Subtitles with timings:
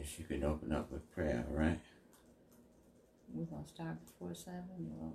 [0.00, 1.78] guess you can open up with prayer, right?
[3.32, 4.64] We're gonna start before seven.
[4.78, 5.12] You wanna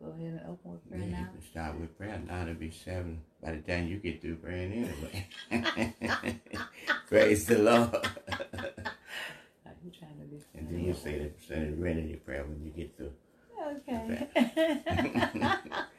[0.00, 1.18] go ahead and open with prayer Yeah, now?
[1.20, 2.20] you can start with prayer.
[2.26, 4.88] Now it'll be seven by the time you get through praying
[5.52, 6.40] anyway.
[7.08, 8.08] Praise the Lord.
[9.84, 13.12] You trying to be And then you say the serenity prayer when you get through.
[13.86, 14.28] Okay.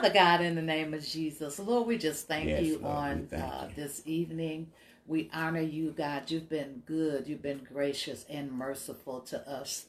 [0.00, 3.26] Father God, in the name of Jesus, Lord, we just thank Yes, you Lord, on
[3.26, 3.74] thank uh, you.
[3.74, 4.68] this evening.
[5.08, 6.30] We honor you, God.
[6.30, 7.26] You've been good.
[7.26, 9.86] You've been gracious and merciful to us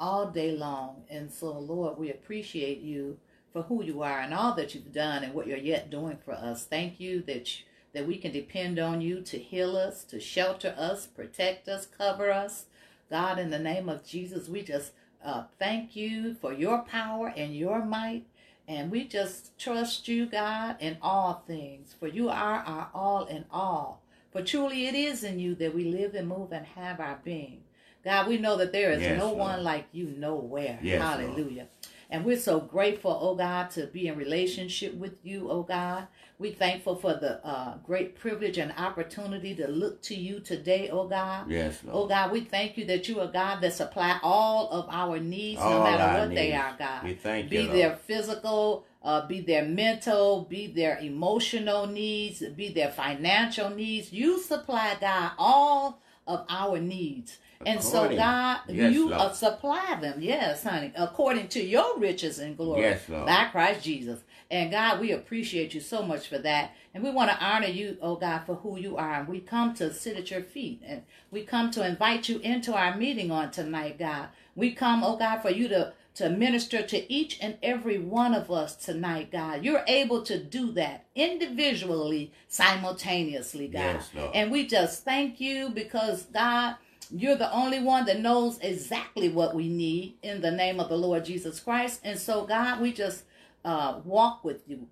[0.00, 1.02] all day long.
[1.10, 3.18] And so, Lord, we appreciate you
[3.52, 6.32] for who you are and all that you've done and what you're yet doing for
[6.32, 6.64] us.
[6.64, 10.74] Thank you that you, that we can depend on you to heal us, to shelter
[10.78, 12.64] us, protect us, cover us.
[13.10, 14.92] God, in the name of Jesus, we just
[15.22, 18.24] uh, thank you for your power and your might.
[18.70, 21.92] And we just trust you, God, in all things.
[21.98, 24.00] For you are our all in all.
[24.30, 27.62] For truly it is in you that we live and move and have our being.
[28.04, 29.38] God, we know that there is Yes, no Lord.
[29.38, 30.78] one like you nowhere.
[30.82, 31.20] Yes, Lord.
[31.32, 31.66] Hallelujah.
[32.10, 36.06] And we're so grateful, oh God, to be in relationship with you, oh God.
[36.40, 41.06] We're thankful for the uh, great privilege and opportunity to look to you today, oh
[41.06, 41.50] God.
[41.50, 45.20] Yes, Oh God, we thank you that you are God that supply all of our
[45.20, 47.04] needs, no matter what they are, God.
[47.04, 47.76] We thank be you, Lord.
[47.76, 54.10] their physical, uh, be their mental, be their emotional needs, be their financial needs.
[54.10, 57.36] You supply, God, all of our needs.
[57.66, 59.34] And so, God, Yes, you Lord.
[59.34, 63.26] supply them, yes, honey, according to your riches and glory Yes, Lord.
[63.26, 64.20] by Christ Jesus.
[64.50, 66.74] And God, we appreciate you so much for that.
[66.92, 69.20] And we want to honor you, oh God, for who you are.
[69.20, 70.82] And we come to sit at your feet.
[70.84, 74.28] And we come to invite you into our meeting on tonight, God.
[74.56, 78.50] We come, oh God, for you to, to minister to each and every one of
[78.50, 79.64] us tonight, God.
[79.64, 84.00] You're able to do that individually, simultaneously, God.
[84.14, 84.30] Yes.
[84.34, 86.74] And we just thank you because, God,
[87.12, 90.98] you're the only one that knows exactly what we need in the name of the
[90.98, 92.00] Lord Jesus Christ.
[92.02, 93.24] And so, God, we just
[93.64, 94.88] uh, walk with you.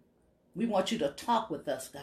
[0.54, 2.02] We want you to talk with us, God.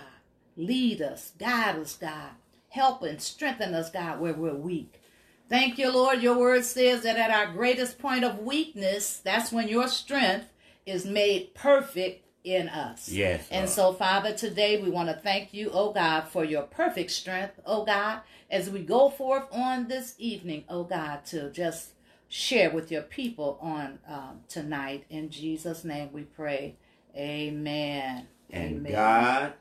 [0.58, 2.32] Lead us, guide us, God.
[2.70, 5.02] Help and strengthen us, God, where we're weak.
[5.50, 6.22] Thank you, Lord.
[6.22, 10.48] Your word says that at our greatest point of weakness, that's when your strength
[10.86, 13.10] is made perfect in us.
[13.10, 13.70] Yes, And Lord.
[13.70, 17.84] so, Father, today we want to thank you, oh God, for your perfect strength, oh
[17.86, 18.22] God,
[18.52, 21.90] as we go forth on this evening, oh God, to just
[22.36, 25.06] share with your people on um, tonight.
[25.10, 26.76] In Jesus' name we pray.
[27.16, 28.28] Amen.
[28.50, 28.92] And Amen.
[28.92, 29.54] God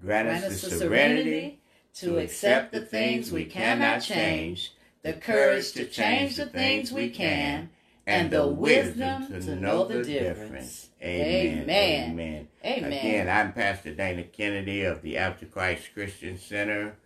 [0.00, 1.60] grant Grant us us the the serenity
[1.94, 7.70] to accept the things we cannot change, the courage to change the things we can,
[8.06, 10.88] and the wisdom to know the difference.
[11.00, 11.62] Amen.
[11.62, 12.10] Amen.
[12.10, 12.48] Amen.
[12.64, 12.92] Amen.
[12.92, 16.96] Again, I'm Pastor Dana Kennedy of the After Christ Christian Center.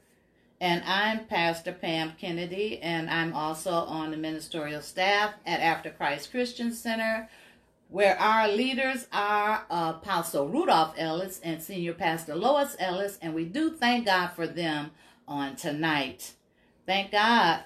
[0.62, 6.30] And I'm Pastor Pam Kennedy, and I'm also on the ministerial staff at After Christ
[6.30, 7.28] Christian Center,
[7.88, 13.72] where our leaders are Apostle Rudolph Ellis and Senior Pastor Lois Ellis, and we do
[13.72, 14.92] thank God for them
[15.26, 16.34] on tonight.
[16.86, 17.64] Thank God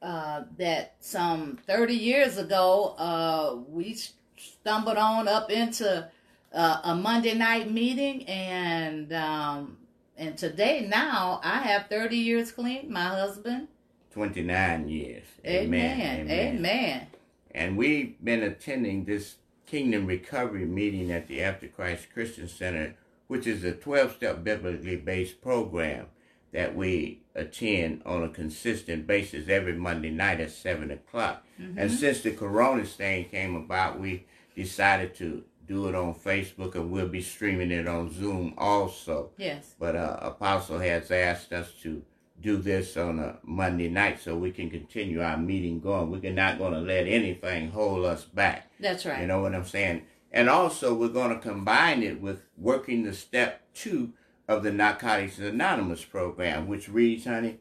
[0.00, 3.94] uh, that some 30 years ago, uh, we
[4.38, 6.08] stumbled on up into
[6.54, 9.76] uh, a Monday night meeting, and um,
[10.18, 12.92] and today now I have 30 years clean.
[12.92, 13.68] My husband,
[14.12, 15.24] 29 years.
[15.46, 17.06] Amen, Amen.
[17.52, 19.36] And we've been attending this
[19.66, 22.96] Kingdom Recovery meeting at the After Christ Christian Center,
[23.28, 26.06] which is a 12 step biblically based program
[26.52, 31.44] that we attend on a consistent basis every Monday night at 7 o'clock.
[31.58, 31.88] And mm-hmm.
[31.88, 37.08] since the Corona thing came about, we decided to do it on Facebook and we'll
[37.08, 39.30] be streaming it on Zoom also.
[39.36, 42.02] Yes, But uh, Apostle has asked us to
[42.40, 46.10] do this on a Monday night so we can continue our meeting going.
[46.10, 48.70] We're not going to let anything hold us back.
[48.80, 49.20] that's right.
[49.20, 50.02] You know what I'm saying?
[50.30, 54.12] And also, we're going to combine it with working the step two
[54.46, 57.58] of the Narcotics Anonymous program, which reads, honey,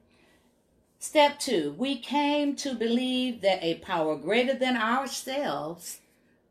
[1.00, 6.00] Step two, we came to believe that a power greater than ourselves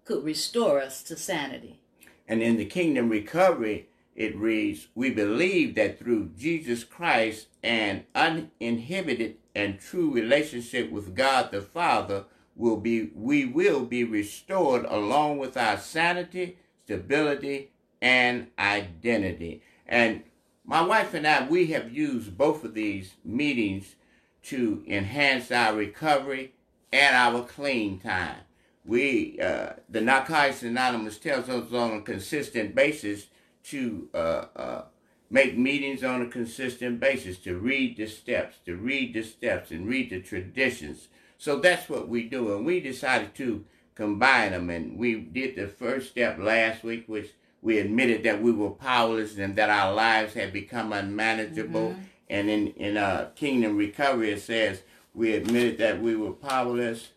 [0.07, 1.81] could restore us to sanity.
[2.27, 9.37] And in the Kingdom Recovery, it reads, We believe that through Jesus Christ, an uninhibited
[9.55, 12.25] and true relationship with God the Father
[12.55, 19.63] will be we will be restored along with our sanity, stability, and identity.
[19.87, 20.23] And
[20.65, 23.97] my wife and I, we have used both of these meetings
[24.45, 26.53] to enhance our recovery
[26.93, 28.46] and our clean time.
[28.87, 33.27] We, uh, the Narcotics Anonymous tells us on a consistent basis
[33.65, 34.85] to uh, uh,
[35.29, 39.89] make meetings on a consistent basis to read the steps, to read the steps and
[39.89, 41.09] read the traditions.
[41.39, 42.55] So that's what we do.
[42.55, 44.71] And we decided to combine them.
[44.71, 47.31] And we did the first step last week, which
[47.63, 51.91] we admitted that we were powerless and that our lives had become unmanageable.
[51.91, 52.01] Mm-hmm.
[52.29, 54.83] And in, in uh, Kingdom Recovery, it says
[55.15, 57.09] we admitted that we were powerless.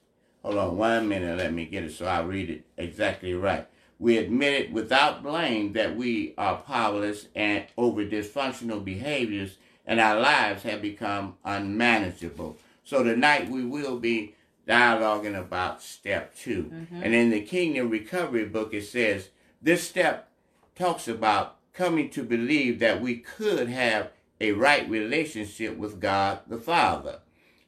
[0.44, 3.68] Hold on one minute, let me get it so I read it exactly right.
[4.00, 10.63] We admitted without blame that we are powerless and over dysfunctional behaviors and our lives
[10.63, 12.57] have become unmanageable.
[12.86, 14.36] So tonight we will be
[14.68, 17.03] dialoguing about step 2 mm-hmm.
[17.03, 19.30] And in the Kingdom Recovery book, it says
[19.62, 20.30] this step
[20.75, 26.57] talks about coming to believe that we could have a right relationship with God the
[26.57, 27.19] Father,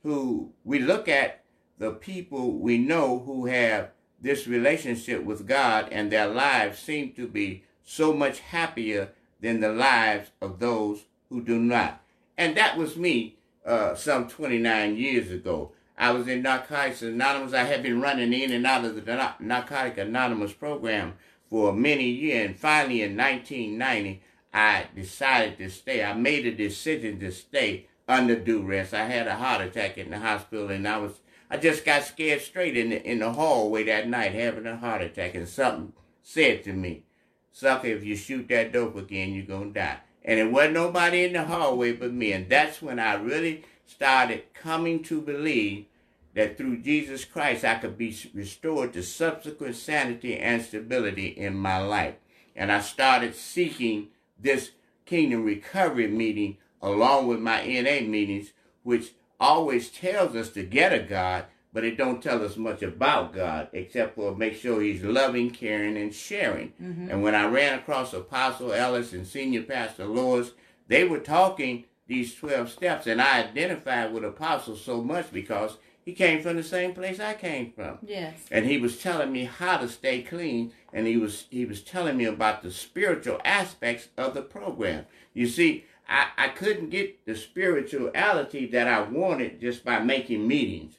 [0.03, 1.40] who we look at
[1.81, 3.89] the people we know who have
[4.22, 9.74] this relationship with God and their lives seem to be so much happier than the
[9.74, 12.04] lives of those who do not.
[12.38, 15.72] And that was me uh, some 29 years ago.
[15.98, 17.54] I was in Narcotics Anonymous.
[17.54, 21.16] I had been running in and out of the Narcotic Anonymous program
[21.50, 22.45] for many years.
[22.45, 24.22] And finally, in 1990,
[24.54, 26.04] I decided to stay.
[26.04, 28.94] I made a decision to stay under duress.
[28.94, 31.13] I had a heart attack in the hospital, and I was
[31.51, 35.01] I just got scared straight in the in the hallway that night, having a heart
[35.01, 35.92] attack, and something
[36.24, 37.03] said to me,
[37.51, 41.33] "Sucker, if you shoot that dope again, you're gonna die." And it wasn't nobody in
[41.33, 45.88] the hallway but me, and that's when I really started coming to believe
[46.36, 51.80] that through Jesus Christ I could be restored to subsequent sanity and stability in my
[51.80, 52.15] life.
[52.56, 54.07] And I started seeking
[54.39, 54.71] this
[55.06, 60.99] kingdom recovery meeting along with my NA meetings, which always tells us to get a
[60.99, 65.49] God, but it don't tell us much about God except for make sure he's loving,
[65.49, 66.73] caring, and sharing.
[66.81, 67.09] Mm-hmm.
[67.09, 70.51] And when I ran across Apostle Ellis and Senior Pastor Lois,
[70.88, 76.13] they were talking these 12 steps, and I identified with Apostle so much because he
[76.13, 77.99] came from the same place I came from.
[78.01, 78.37] Yes.
[78.51, 82.17] And he was telling me how to stay clean, and he was he was telling
[82.17, 85.05] me about the spiritual aspects of the program.
[85.33, 90.95] You see, I, I couldn't get the spirituality that I wanted just by making meetings.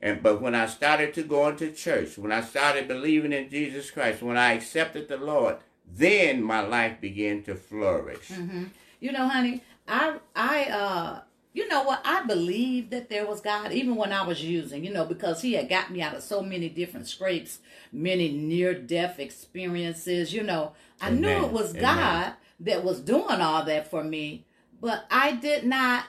[0.00, 3.90] And but when I started to go into church, when I started believing in Jesus
[3.90, 5.56] Christ, when I accepted the Lord,
[5.90, 8.28] then my life began to flourish.
[8.28, 8.64] Mm-hmm.
[9.00, 11.20] You know, honey, I I uh
[11.52, 12.00] you know what?
[12.04, 15.54] I believed that there was God even when I was using, you know, because He
[15.54, 17.58] had got me out of so many different scrapes,
[17.90, 20.32] many near death experiences.
[20.32, 21.20] You know, I Amen.
[21.20, 21.82] knew it was Amen.
[21.82, 24.44] God that was doing all that for me,
[24.80, 26.04] but I did not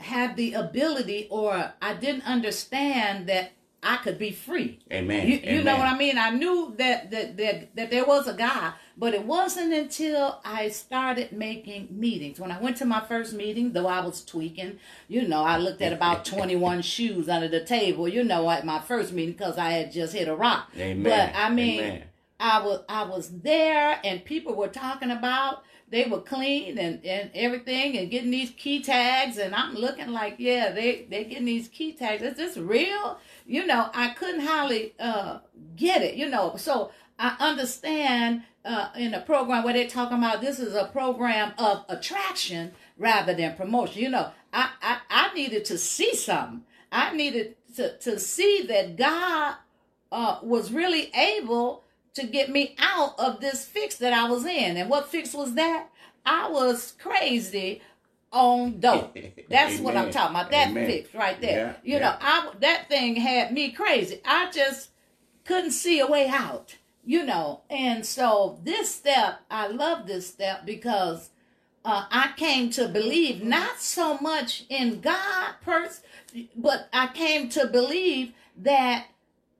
[0.00, 3.52] have the ability or I didn't understand that
[3.82, 4.78] I could be free.
[4.92, 5.26] Amen.
[5.26, 5.64] You, you Amen.
[5.64, 6.18] know what I mean?
[6.18, 10.68] I knew that, that that that there was a God, but it wasn't until I
[10.68, 12.38] started making meetings.
[12.38, 15.80] When I went to my first meeting, though I was tweaking, you know, I looked
[15.80, 19.70] at about 21 shoes under the table, you know, at my first meeting because I
[19.70, 20.70] had just hit a rock.
[20.76, 21.02] Amen.
[21.02, 22.02] But I mean, Amen.
[22.38, 27.30] I was I was there and people were talking about they were clean and, and
[27.34, 31.68] everything and getting these key tags and I'm looking like, yeah, they they getting these
[31.68, 32.22] key tags.
[32.22, 33.18] Is this real?
[33.46, 35.40] You know, I couldn't hardly uh,
[35.76, 36.54] get it, you know.
[36.56, 41.52] So I understand uh, in a program where they're talking about this is a program
[41.58, 44.02] of attraction rather than promotion.
[44.02, 46.62] You know, I, I, I needed to see something.
[46.92, 49.54] I needed to, to see that God
[50.12, 54.76] uh, was really able to get me out of this fix that I was in.
[54.76, 55.88] And what fix was that?
[56.24, 57.82] I was crazy
[58.32, 59.16] on dope.
[59.50, 60.50] That's what I'm talking about.
[60.50, 60.86] That Amen.
[60.86, 61.76] fix right there.
[61.84, 62.10] Yeah, you yeah.
[62.10, 64.20] know, I that thing had me crazy.
[64.24, 64.90] I just
[65.44, 66.76] couldn't see a way out.
[67.02, 71.30] You know, and so this step, I love this step because
[71.82, 76.02] uh, I came to believe not so much in God, pers-
[76.54, 79.06] but I came to believe that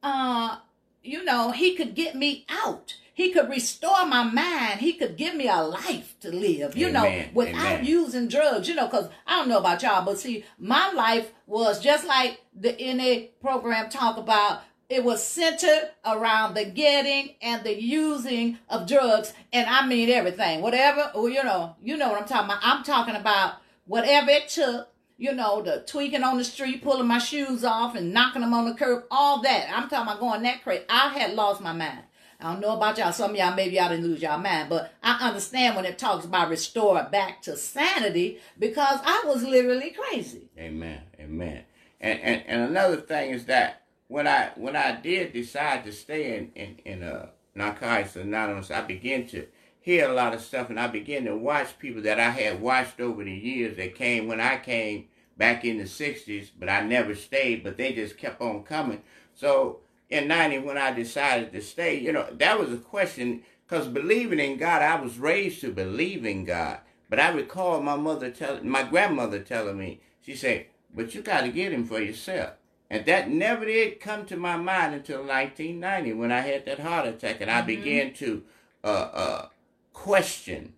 [0.03, 0.59] uh,
[1.03, 2.97] you know, he could get me out.
[3.21, 4.81] He could restore my mind.
[4.81, 6.93] He could give me a life to live, you Amen.
[6.95, 7.85] know, without Amen.
[7.85, 11.81] using drugs, you know, because I don't know about y'all, but see, my life was
[11.81, 14.63] just like the NA program talk about.
[14.89, 20.63] It was centered around the getting and the using of drugs, and I mean everything.
[20.63, 22.61] Whatever, oh, you know, you know what I'm talking about.
[22.63, 27.19] I'm talking about whatever it took you know, the tweaking on the street, pulling my
[27.19, 29.69] shoes off and knocking them on the curb, all that.
[29.71, 30.85] I'm talking about going that crazy.
[30.89, 32.05] I had lost my mind.
[32.41, 33.13] I don't know about y'all.
[33.13, 36.25] Some of y'all maybe y'all didn't lose y'all mind, but I understand when it talks
[36.25, 40.49] about restore back to sanity because I was literally crazy.
[40.59, 41.03] Amen.
[41.19, 41.65] Amen.
[42.01, 46.37] And and, and another thing is that when I when I did decide to stay
[46.39, 49.47] in in, in uh, Narcotics Anonymous, I began to
[49.81, 53.01] hear a lot of stuff, and I began to watch people that I had watched
[53.01, 55.07] over the years that came when I came
[55.37, 59.01] back in the 60s, but I never stayed, but they just kept on coming.
[59.35, 59.81] So
[60.11, 64.41] in 90, when I decided to stay, you know, that was a question, because believing
[64.41, 66.81] in God, I was raised to believe in God.
[67.09, 71.43] But I recall my mother telling, my grandmother telling me, she said, but you got
[71.43, 72.55] to get him for yourself.
[72.91, 77.07] And that never did come to my mind until 1990 when I had that heart
[77.07, 77.67] attack and I mm-hmm.
[77.67, 78.43] began to
[78.83, 79.47] uh, uh,
[79.93, 80.75] question.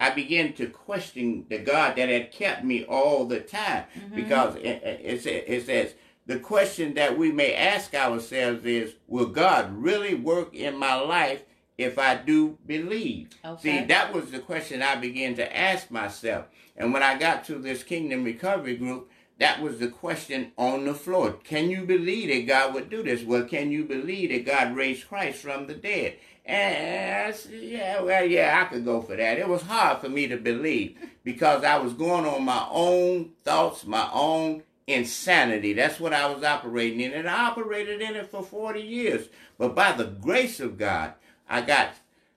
[0.00, 4.16] I began to question the God that had kept me all the time mm-hmm.
[4.16, 5.94] because it, it, it says,
[6.26, 11.42] the question that we may ask ourselves is, will God really work in my life
[11.76, 13.30] if I do believe?
[13.44, 13.80] Okay.
[13.80, 16.46] See, that was the question I began to ask myself.
[16.76, 20.94] And when I got to this Kingdom Recovery Group, that was the question on the
[20.94, 21.32] floor.
[21.32, 23.24] Can you believe that God would do this?
[23.24, 26.18] Well, can you believe that God raised Christ from the dead?
[26.44, 29.38] And said, yeah, well, yeah, I could go for that.
[29.38, 33.84] It was hard for me to believe because I was going on my own thoughts,
[33.86, 35.72] my own insanity.
[35.72, 37.12] That's what I was operating in.
[37.12, 39.28] And I operated in it for 40 years.
[39.58, 41.14] But by the grace of God,
[41.48, 41.94] I got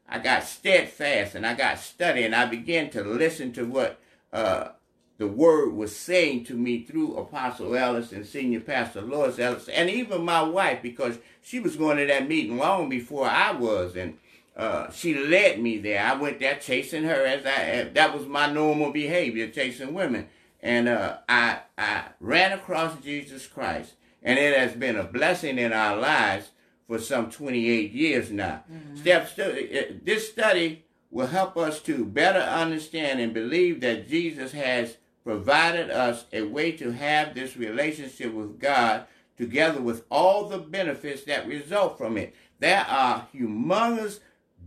[0.07, 3.99] I got steadfast and I got steady and I began to listen to what
[4.31, 4.69] uh,
[5.17, 9.89] the word was saying to me through Apostle Ellis and Senior Pastor Lois Ellis, and
[9.89, 14.17] even my wife, because she was going to that meeting long before I was, and
[14.57, 16.03] uh, she led me there.
[16.03, 20.27] I went there chasing her as I that was my normal behavior, chasing women,
[20.65, 23.93] and uh, I I ran across Jesus Christ,
[24.23, 26.49] and it has been a blessing in our lives
[26.87, 28.63] for some 28 years now.
[28.71, 28.97] Mm-hmm.
[28.97, 34.53] Step study, uh, this study will help us to better understand and believe that Jesus
[34.53, 39.05] has provided us a way to have this relationship with God
[39.37, 42.35] together with all the benefits that result from it.
[42.59, 44.19] There are humongous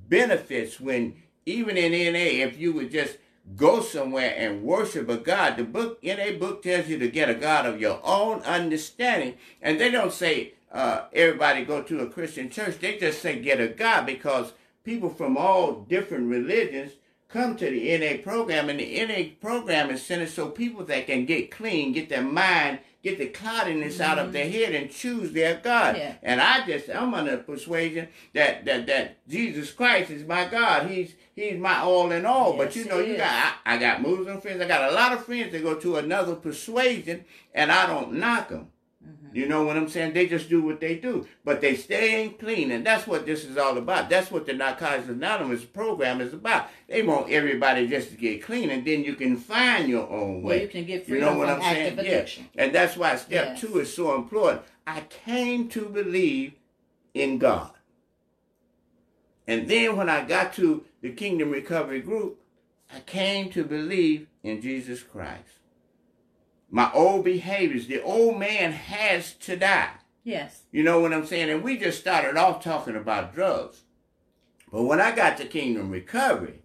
[0.09, 3.19] benefits when even in NA, if you would just
[3.57, 7.31] go somewhere and worship a God, the book in a book tells you to get
[7.31, 9.35] a God of your own understanding.
[9.63, 12.79] And they don't say uh, everybody go to a Christian church.
[12.79, 14.53] They just say get a God because
[14.85, 16.93] people from all different religions
[17.29, 21.27] come to the NA program, and the NA program is centered so people that can
[21.27, 24.11] get clean, get their mind, get the cloudiness mm-hmm.
[24.11, 24.73] out of their mm-hmm.
[24.73, 25.97] head, and choose their God.
[25.97, 26.15] Yeah.
[26.23, 30.91] And I just, I'm under the persuasion that that that Jesus Christ is my God.
[30.91, 32.57] He's He's my all in all.
[32.57, 34.61] Yes, but you know, you got I, I got Muslim friends.
[34.61, 37.25] I got a lot of friends that go to another persuasion,
[37.55, 38.69] and I don't knock them.
[39.33, 40.15] You know what I'm saying?
[40.15, 43.57] They just do what they do, but they stay clean, and that's what this is
[43.57, 44.09] all about.
[44.11, 46.69] That's what the Narcotics Anonymous program is about.
[46.89, 50.57] They want everybody just to get clean, and then you can find your own way.
[50.57, 51.99] Well, you can get freedom you know what I'm saying?
[51.99, 52.49] Addiction.
[52.55, 52.65] Yeah.
[52.65, 53.61] And that's why step yes.
[53.61, 54.63] two is so important.
[54.87, 56.55] I came to believe
[57.15, 57.73] in God.
[59.47, 62.39] And then when I got to the Kingdom Recovery Group,
[62.93, 65.58] I came to believe in Jesus Christ
[66.71, 67.87] my old behaviors.
[67.87, 69.91] The old man has to die.
[70.25, 70.65] Yes.
[70.71, 71.51] You know what I'm saying?
[71.51, 73.83] And we just started off talking about drugs.
[74.71, 76.61] But when I got to Kingdom Recovery,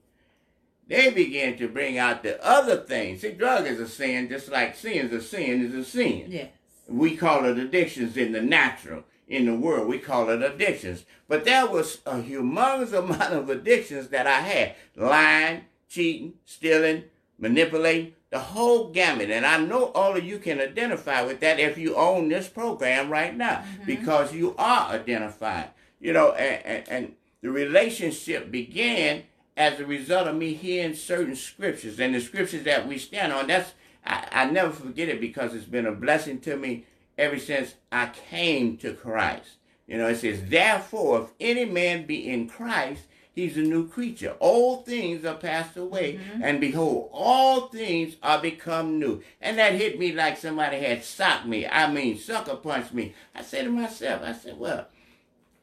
[0.88, 3.22] they began to bring out the other things.
[3.22, 6.26] See, drug is a sin, just like sin is a sin is a sin.
[6.28, 6.50] Yes.
[6.90, 9.06] We call it addictions in the natural.
[9.26, 11.06] In the world, we call it addictions.
[11.30, 14.76] But there was a humongous amount of addictions that I had.
[14.98, 17.06] Lying, cheating, stealing,
[17.40, 19.30] manipulating, the whole gamut.
[19.30, 23.12] And I know all of you can identify with that if you own this program
[23.12, 23.86] right now mm-hmm.
[23.86, 25.70] because you are identified.
[26.02, 29.24] You know, and, and, and, the relationship began
[29.58, 33.48] as a result of me hearing certain scriptures and the scriptures that we stand on.
[33.48, 33.74] That's
[34.06, 36.86] I, I never forget it because it's been a blessing to me
[37.18, 39.58] ever since I came to Christ.
[39.88, 44.36] You know, it says, Therefore, if any man be in Christ, he's a new creature.
[44.40, 46.44] All things are passed away, mm-hmm.
[46.44, 49.22] and behold, all things are become new.
[49.42, 51.68] And that hit me like somebody had socked me.
[51.68, 53.14] I mean, sucker punched me.
[53.36, 54.88] I said to myself, I said, well,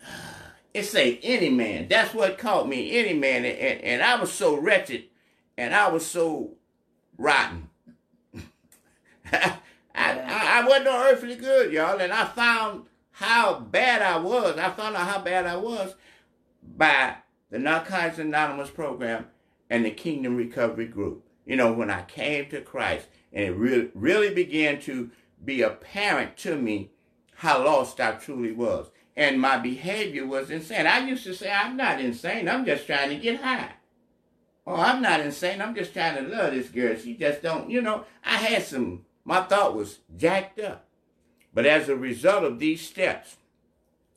[0.75, 1.89] it say any man.
[1.89, 3.45] That's what caught me, any man.
[3.45, 5.05] And, and, and I was so wretched,
[5.57, 6.55] and I was so
[7.17, 7.69] rotten.
[9.33, 9.59] I,
[9.95, 14.57] I, I wasn't no earthly good, y'all, and I found how bad I was.
[14.57, 15.95] I found out how bad I was
[16.63, 17.17] by
[17.51, 19.27] the Narcotics Anonymous program,
[19.69, 21.25] and the Kingdom Recovery Group.
[21.47, 25.11] You know, when I came to Christ, and it really, really began to
[25.45, 26.91] be apparent to me
[27.37, 28.91] how lost I truly was.
[29.17, 30.87] And my behavior was insane.
[30.87, 32.49] I used to say, I'm not insane.
[32.49, 33.73] I'm just trying to get high.
[34.67, 35.61] Oh, I'm not insane.
[35.61, 36.97] I'm just trying to love this girl.
[36.97, 40.87] She just don't, you know, I had some, my thought was jacked up.
[41.53, 43.37] But as a result of these steps,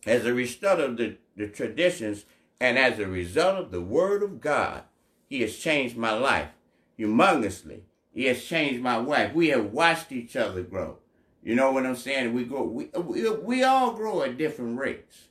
[0.05, 2.25] as a result of the, the traditions
[2.59, 4.83] And as a result of the word of God,
[5.29, 6.49] he has changed my life
[6.97, 7.81] humongously.
[8.13, 9.33] He has changed my wife.
[9.33, 10.99] We have watched each other grow.
[11.43, 12.33] You know what I'm saying?
[12.33, 12.63] We grow.
[12.63, 15.25] We, we, we all grow at different rates.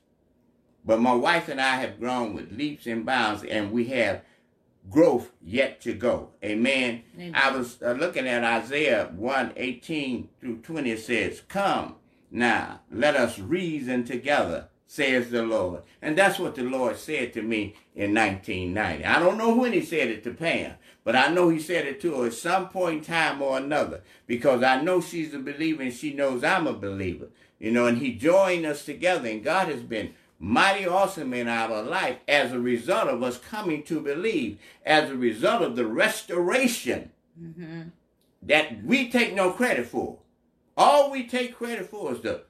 [0.84, 4.22] But my wife and I have grown with leaps and bounds, and we have
[4.90, 6.30] growth yet to go.
[6.44, 7.02] Amen.
[7.14, 7.32] Amen.
[7.34, 10.90] I was uh, looking at Isaiah 1 18 through 20.
[10.90, 11.96] It says, Come
[12.30, 15.84] now, let us reason together, says the Lord.
[16.02, 19.06] And that's what the Lord said to me in 1990.
[19.06, 21.98] I don't know when he said it to Pam, but I know he said it
[22.02, 25.82] to her at some point in time or another because I know she's a believer
[25.82, 27.28] and she knows I'm a believer.
[27.58, 31.82] You know, and he joined us together, and God has been mighty awesome in our
[31.82, 37.12] life as a result of us coming to believe, as a result of the restoration
[37.40, 37.82] mm-hmm.
[38.42, 40.18] that we take no credit for.
[40.76, 42.42] All we take credit for is the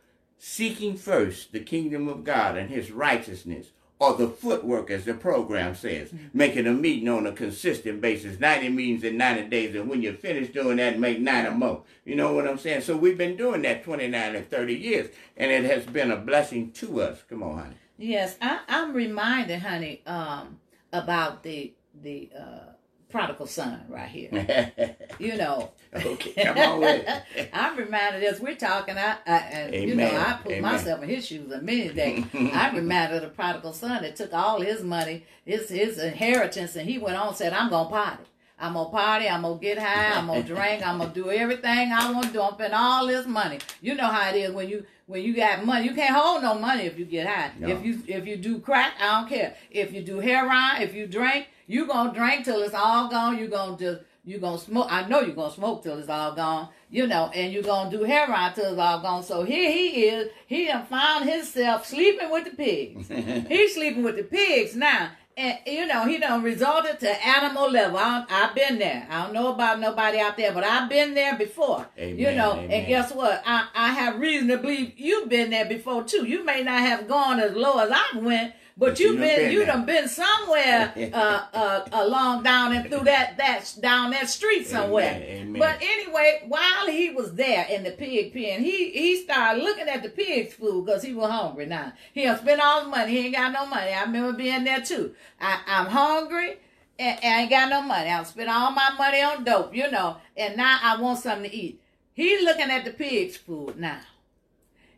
[0.45, 3.69] seeking first the kingdom of God and his righteousness,
[4.01, 6.27] or the footwork, as the program says, mm-hmm.
[6.35, 10.15] making a meeting on a consistent basis, 90 meetings in 90 days, and when you're
[10.15, 11.85] finished doing that, make 90 more.
[12.05, 12.81] You know what I'm saying?
[12.81, 16.73] So we've been doing that 29 and 30 years, and it has been a blessing
[16.73, 17.23] to us.
[17.29, 17.77] Come on, honey.
[17.97, 20.59] Yes, I, am reminded, honey, um,
[20.93, 21.73] about the
[22.03, 22.72] the uh,
[23.13, 24.97] prodigal son right here.
[25.19, 25.71] you know.
[25.95, 27.51] Okay, come on with it.
[27.53, 29.89] I'm reminded as we're talking, I, I and Amen.
[29.89, 30.73] you know, I put Amen.
[30.73, 32.25] myself in his shoes a many days.
[32.35, 36.89] I'm reminded of the prodigal son that took all his money, his his inheritance, and
[36.89, 38.25] he went on and said, "I'm gonna party."
[38.59, 42.13] I'm gonna party, I'm gonna get high, I'm gonna drink, I'm gonna do everything I
[42.13, 42.41] want to do.
[42.41, 43.59] I'm spend all this money.
[43.81, 45.85] You know how it is when you when you got money.
[45.85, 47.51] You can't hold no money if you get high.
[47.59, 47.67] No.
[47.67, 49.57] If you if you do crack, I don't care.
[49.71, 53.39] If you do heroin, if you drink, you gonna drink till it's all gone.
[53.39, 54.87] You're gonna just you're gonna smoke.
[54.91, 56.69] I know you're gonna smoke till it's all gone.
[56.91, 59.23] You know, and you're gonna do heroin till it's all gone.
[59.23, 60.31] So here he is.
[60.47, 63.09] He done found himself sleeping with the pigs.
[63.49, 67.99] He's sleeping with the pigs now and you know he done resorted to animal level.
[67.99, 69.07] I have been there.
[69.09, 71.87] I don't know about nobody out there, but I've been there before.
[71.99, 72.71] Amen, you know, amen.
[72.71, 73.43] and guess what?
[73.47, 76.27] I, I have reason to believe you've been there before too.
[76.27, 79.65] You may not have gone as low as I went, but, you've been, been you
[79.65, 85.15] done been somewhere uh, uh, along down and through that that down that street somewhere.
[85.15, 85.59] Amen, amen.
[85.61, 90.03] But anyway, while he was there in the pig pen, he he started looking at
[90.03, 91.67] the pig's food because he was hungry.
[91.67, 93.13] Now he done spent all the money.
[93.13, 93.93] He ain't got no money.
[93.93, 95.15] I remember being there too.
[95.41, 96.59] I, I'm hungry.
[96.99, 98.11] And, and I ain't got no money.
[98.11, 101.57] I spent all my money on dope, you know, and now I want something to
[101.57, 101.81] eat.
[102.13, 104.01] He's looking at the pig's food now.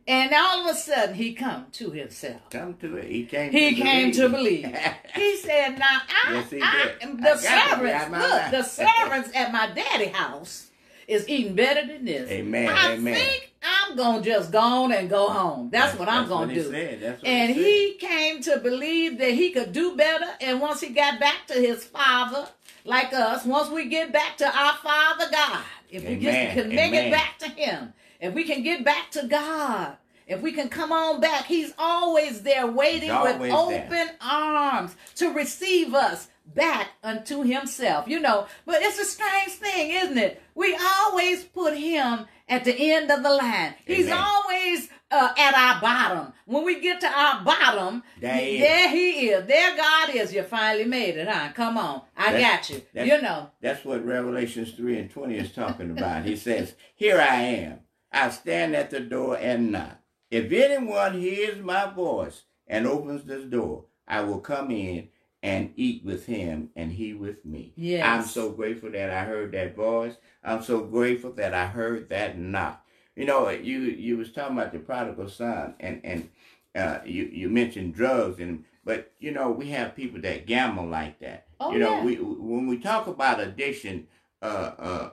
[0.06, 2.50] And all of a sudden, he come to himself.
[2.50, 3.10] Come to it.
[3.10, 3.50] He came.
[3.50, 4.16] He to came believe.
[4.16, 4.78] to believe.
[5.14, 8.62] he said, "Now I, yes, I the servants, look, the
[8.98, 10.70] servants at my daddy house
[11.08, 12.30] is eating better than this.
[12.30, 12.68] Amen.
[12.68, 13.14] I Amen.
[13.14, 15.70] think I'm gonna just go on and go home.
[15.70, 17.24] That's, that's what I'm that's gonna what do.
[17.24, 20.26] and he, he came to believe that he could do better.
[20.40, 22.48] And once he got back to his father,
[22.84, 26.18] like us, once we get back to our Father God, if Amen.
[26.18, 27.06] we just can make Amen.
[27.06, 27.92] it back to Him
[28.24, 32.42] if we can get back to God, if we can come on back, He's always
[32.42, 34.16] there waiting always with open there.
[34.20, 38.08] arms to receive us back unto Himself.
[38.08, 40.42] You know, but it's a strange thing, isn't it?
[40.54, 43.42] We always put Him at the end of the line.
[43.42, 43.74] Amen.
[43.84, 46.32] He's always uh, at our bottom.
[46.46, 49.46] When we get to our bottom, there, there he is.
[49.46, 50.32] There God is.
[50.32, 51.52] You finally made it, huh?
[51.54, 52.02] Come on.
[52.16, 53.04] I that's, got you.
[53.04, 53.50] You know.
[53.60, 56.24] That's what Revelations 3 and 20 is talking about.
[56.24, 57.80] he says, Here I am.
[58.14, 59.98] I stand at the door and knock.
[60.30, 65.08] If anyone hears my voice and opens this door, I will come in
[65.42, 67.72] and eat with him and he with me.
[67.76, 68.06] Yes.
[68.06, 70.14] I'm so grateful that I heard that voice.
[70.42, 72.84] I'm so grateful that I heard that knock.
[73.16, 76.30] You know, you you was talking about the prodigal son and and
[76.74, 81.20] uh, you you mentioned drugs and but you know we have people that gamble like
[81.20, 81.46] that.
[81.60, 82.04] Oh, you know, yeah.
[82.04, 84.06] we when we talk about addiction,
[84.42, 85.10] uh, uh,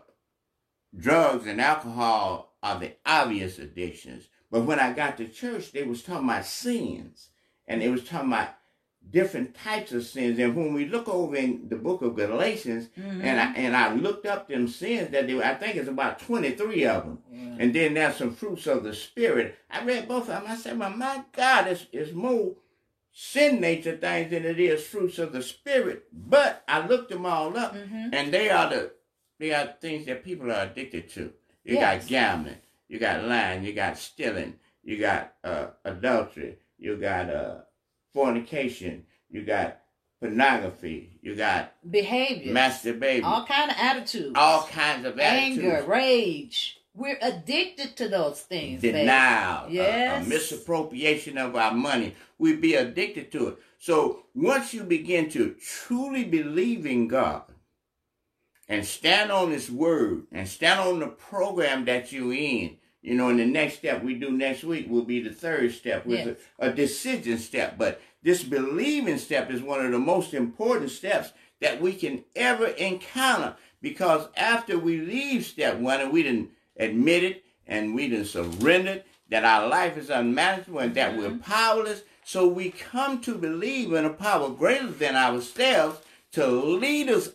[0.98, 4.28] drugs and alcohol are the obvious addictions.
[4.50, 7.30] But when I got to church, they was talking about sins.
[7.68, 8.50] And they was talking about
[9.10, 10.38] different types of sins.
[10.40, 13.22] And when we look over in the book of Galatians, mm-hmm.
[13.22, 16.86] and I and I looked up them sins that they I think it's about 23
[16.86, 17.20] of them.
[17.32, 17.56] Yeah.
[17.60, 19.56] And then there's some fruits of the spirit.
[19.70, 20.44] I read both of them.
[20.48, 22.56] I said, well, my God, it's, it's more
[23.12, 26.06] sin nature things than it is fruits of the spirit.
[26.14, 28.10] But I looked them all up, mm-hmm.
[28.14, 28.92] and they are the
[29.40, 31.34] they are things that people are addicted to.
[31.64, 32.02] You yes.
[32.04, 37.56] got gambling, you got lying, you got stealing, you got uh, adultery, you got uh,
[38.14, 39.80] fornication, you got
[40.20, 45.88] pornography, you got behavior, masturbation, all kind of attitudes, all kinds of anger, attitudes.
[45.88, 46.78] rage.
[46.94, 48.82] We're addicted to those things.
[48.82, 50.24] Denial, yes.
[50.24, 52.16] a, a misappropriation of our money.
[52.38, 53.58] We be addicted to it.
[53.78, 57.44] So once you begin to truly believe in God
[58.72, 63.28] and stand on His word and stand on the program that you're in, you know,
[63.28, 66.38] and the next step we do next week will be the third step, which Yes.
[66.58, 67.78] a, a decision step.
[67.78, 72.68] But this believing step is one of the most important steps that we can ever
[72.68, 78.28] encounter because after we leave step one and we didn't admit it and we didn't
[78.28, 81.40] surrender that our life is unmanageable and that we're mm-hmm.
[81.40, 86.00] powerless, so we come to believe in a power greater than ourselves
[86.32, 87.32] to lead us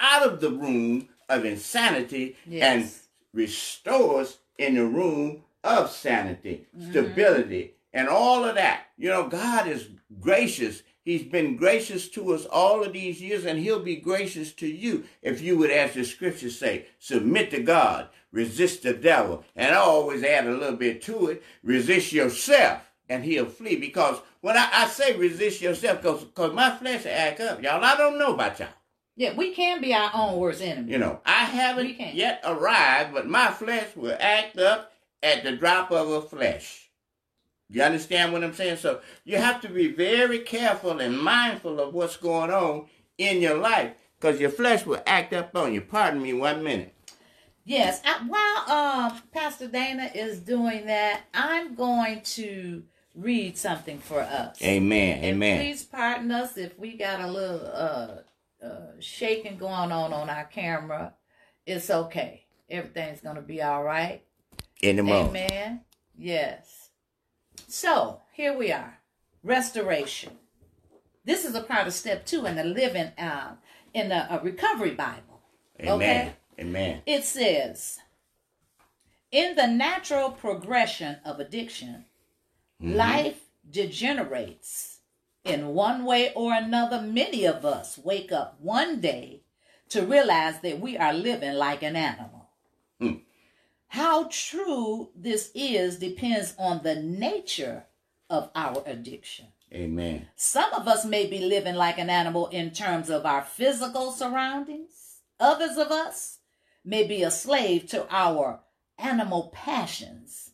[0.00, 3.08] out of the room of insanity and Yes.
[3.32, 6.90] restore us in the room of sanity, mm-hmm.
[6.90, 8.86] stability, and all of that.
[8.96, 9.88] You know, God is
[10.20, 10.82] gracious.
[11.04, 15.04] He's been gracious to us all of these years, and He'll be gracious to you
[15.22, 19.44] if you would, as the scriptures say, submit to God, resist the devil.
[19.56, 23.76] And I always add a little bit to it resist yourself, and He'll flee.
[23.76, 28.18] Because when I, I say resist yourself, because my flesh act up, y'all, I don't
[28.18, 28.68] know about y'all.
[29.18, 30.92] Yeah, we can be our own worst enemy.
[30.92, 34.92] You know, I haven't yet arrived, but my flesh will act up
[35.24, 36.88] at the drop of a flesh.
[37.68, 38.76] You understand what I'm saying?
[38.76, 42.86] So you have to be very careful and mindful of what's going on
[43.18, 45.80] in your life because your flesh will act up on you.
[45.80, 46.94] Pardon me one minute.
[47.64, 48.00] Yes.
[48.04, 52.84] I, while uh, Pastor Dana is doing that, I'm going to
[53.16, 54.62] read something for us.
[54.62, 55.16] Amen.
[55.16, 55.58] And Amen.
[55.58, 58.08] Please pardon us if we got a little uh,
[58.62, 61.14] uh, shaking going on on our camera.
[61.66, 62.46] It's okay.
[62.70, 64.22] Everything's going to be all right.
[64.82, 65.50] In the moment.
[65.50, 65.80] Amen.
[66.16, 66.90] Yes.
[67.66, 68.98] So here we are.
[69.42, 70.32] Restoration.
[71.24, 73.58] This is a part of step two in the living um,
[73.94, 75.42] in the uh, recovery Bible.
[75.80, 75.92] Amen.
[75.92, 76.32] Okay.
[76.60, 77.02] Amen.
[77.06, 77.98] It says,
[79.30, 82.06] in the natural progression of addiction,
[82.80, 84.97] life degenerates.
[85.48, 89.40] In one way or another, many of us wake up one day
[89.88, 92.50] to realize that we are living like an animal.
[93.00, 93.14] Hmm.
[93.86, 97.86] How true this is depends on the nature
[98.28, 99.46] of our addiction.
[99.72, 100.28] Amen.
[100.36, 105.20] Some of us may be living like an animal in terms of our physical surroundings.
[105.40, 106.40] Others of us
[106.84, 108.60] may be a slave to our
[108.98, 110.50] animal passions,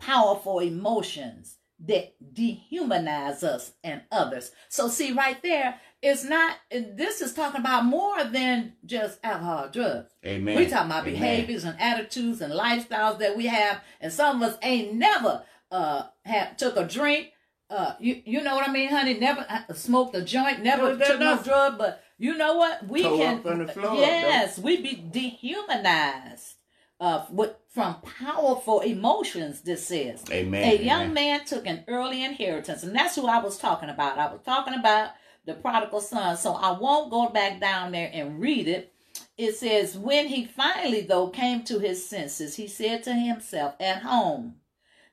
[0.00, 4.52] powerful emotions that dehumanize us and others.
[4.68, 10.10] So, see, right there, it's not, this is talking about more than just alcohol, drugs.
[10.24, 10.56] Amen.
[10.56, 11.12] We talking about Amen.
[11.20, 16.04] behaviors and attitudes and lifestyles that we have, and some of us ain't never uh
[16.24, 17.28] have took a drink.
[17.70, 19.14] Uh, you you know what I mean, honey?
[19.14, 21.42] Never uh, smoked a joint, never No, took no no.
[21.42, 22.88] drug, but you know what?
[22.88, 23.38] We Toe can.
[23.38, 26.54] up on the floor, yes, we be dehumanized.
[27.00, 29.62] Uh, with from powerful emotions.
[29.62, 30.62] This says Amen.
[30.62, 31.14] a young Amen.
[31.14, 34.18] man took an early inheritance, and that's who I was talking about.
[34.18, 35.12] I was talking about
[35.46, 36.36] the prodigal son.
[36.36, 38.92] So I won't go back down there and read it.
[39.36, 44.02] It says, when he finally, though, came to his senses, he said to himself, at
[44.02, 44.56] home,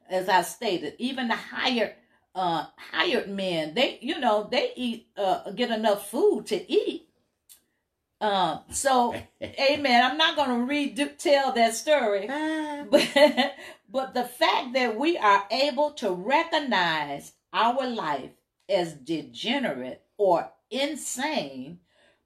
[0.10, 1.96] as I stated, even the hired
[2.36, 7.07] uh hired men, they you know, they eat uh get enough food to eat.
[8.20, 10.04] Um, so amen.
[10.04, 12.30] I'm not gonna read tell that story.
[12.90, 13.56] But,
[13.90, 18.32] but the fact that we are able to recognize our life
[18.70, 21.80] as degenerate or insane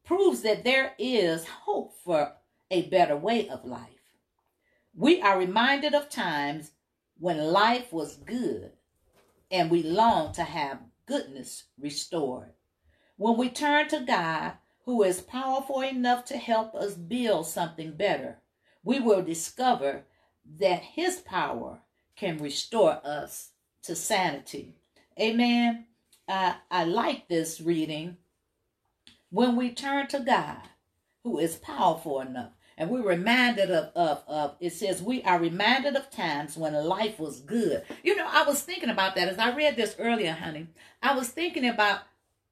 [0.04, 2.34] proves that there is hope for
[2.69, 3.88] a better way of life.
[4.95, 6.71] We are reminded of times
[7.17, 8.71] when life was good
[9.49, 12.54] and we long to have goodness restored.
[13.17, 14.54] When we turn to God,
[14.86, 18.39] who is powerful enough to help us build something better,
[18.84, 20.04] we will discover
[20.60, 21.80] that his power
[22.15, 23.52] can restore us
[23.84, 24.76] to sanity.
[25.20, 25.86] Amen.
[26.28, 28.17] I, I like this reading.
[29.30, 30.62] When we turn to God,
[31.24, 35.96] who is powerful enough, and we're reminded of, of, of, it says, we are reminded
[35.96, 37.84] of times when life was good.
[38.04, 40.67] You know, I was thinking about that as I read this earlier, honey.
[41.04, 42.02] I was thinking about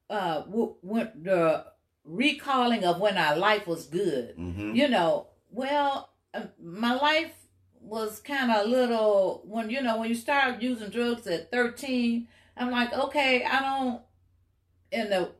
[0.08, 1.64] uh, w- w- the
[2.04, 4.74] recalling of when our life was good Mhm.
[4.74, 7.34] you know, well, uh, my life
[7.80, 12.28] was kind of a little when you know when you start using drugs at 13
[12.56, 14.02] i'm like okay i don't
[14.92, 15.30] in the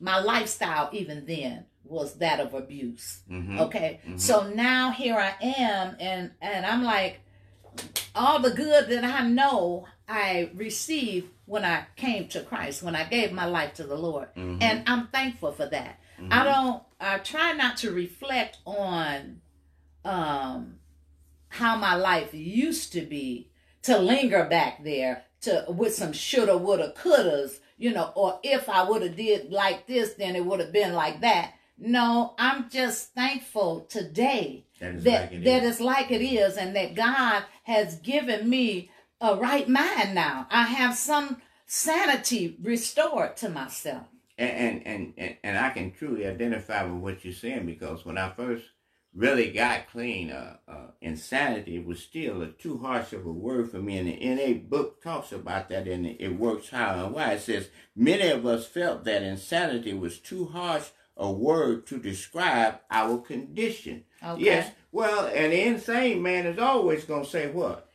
[0.00, 3.60] my lifestyle even then was that of abuse Mhm.
[3.60, 4.20] okay Mhm.
[4.20, 7.20] so now here i am and and i'm like
[8.14, 13.04] all the good that i know i received when i came to christ when i
[13.04, 14.62] gave my life to the lord Mhm.
[14.62, 15.98] and i'm thankful for that
[16.30, 19.40] I don't I try not to reflect on
[20.04, 20.76] um
[21.48, 23.50] how my life used to be
[23.82, 28.88] to linger back there to with some shoulda, woulda, couldas, you know, or if I
[28.88, 31.54] would have did like this, then it would have been like that.
[31.78, 35.70] No, I'm just thankful today That that like it that is.
[35.72, 38.90] it's like it is, and that God has given me
[39.24, 40.46] a right mind now.
[40.50, 44.06] I have some sanity restored to myself.
[44.36, 48.30] and, and and and I can truly identify with what you're saying because when I
[48.30, 48.64] first
[49.14, 53.78] really got clean, uh, uh, insanity was still a too harsh of a word for
[53.78, 57.32] me, and the NA book talks about that, and it works how and why.
[57.32, 62.80] It says many of us felt that insanity was too harsh a word to describe
[62.90, 64.04] our condition.
[64.22, 64.44] Okay.
[64.44, 67.88] Yes, well, an insane man is always gonna say what?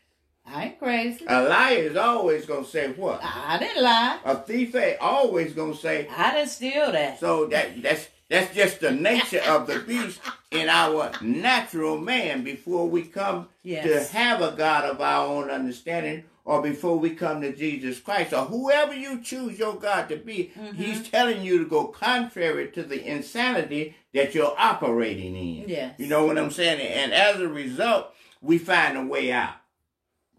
[0.52, 1.26] I ain't crazy.
[1.28, 3.22] A liar is always gonna say what?
[3.24, 4.20] I didn't lie.
[4.26, 7.20] A thief ain't always gonna say I didn't steal that.
[7.20, 10.20] so that that's that's just the nature of the beast
[10.52, 14.10] in our natural man before we come Yes.
[14.10, 18.34] to have a God of our own understanding or before we come to Jesus Christ
[18.34, 21.04] or whoever you choose your God to be, he's mm-hmm.
[21.04, 25.70] telling you to go contrary to the insanity that you're operating in.
[25.70, 25.94] Yes.
[26.00, 26.82] You know what I'm saying?
[26.82, 29.54] And as a result, we find a way out.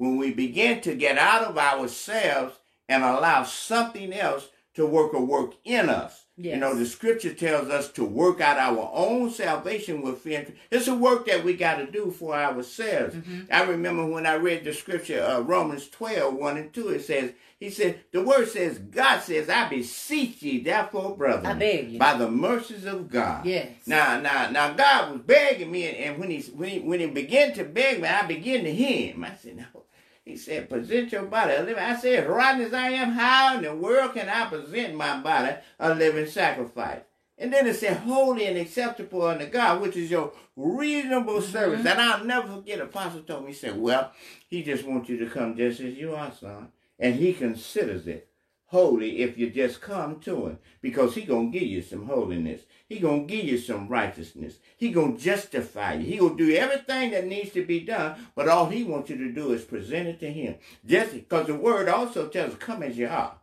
[0.01, 2.57] When we begin to get out of ourselves
[2.89, 6.25] and allow something else to work a work in us.
[6.55, 10.47] You know, the scripture tells us to work out our own salvation with fear.
[10.71, 13.15] It's a work that we got to do for ourselves.
[13.53, 17.33] I remember when I read the scripture, uh, Romans 12, 1 and 2, it says,
[17.59, 21.99] he said, the word says, God says, I beseech ye, therefore, brother, I beg you.
[21.99, 23.45] by the mercies of God.
[23.45, 23.69] Yes.
[23.87, 27.07] Now, now, now, God was begging me, and, and when he when he when he
[27.09, 29.25] began to beg me, I began to hear him.
[29.25, 29.83] I said, "No."
[30.31, 33.63] He said, "Present your body a living." I said, "Rotten as I am, how in
[33.63, 37.01] the world can I present my body a living sacrifice?"
[37.37, 41.53] And then it said, "Holy and acceptable unto God, which is your reasonable mm-hmm.
[41.53, 42.81] service." And I'll never forget.
[42.81, 44.13] Apostle told me, he said, "Well,
[44.49, 48.31] he just wants you to come just as you are, son, and he considers it."
[48.71, 52.99] holy if you just come to him because he gonna give you some holiness he
[52.99, 57.51] gonna give you some righteousness he gonna justify you he gonna do everything that needs
[57.53, 60.57] to be done but all he wants you to do is present it to him
[60.85, 63.37] just because the word also tells come as you are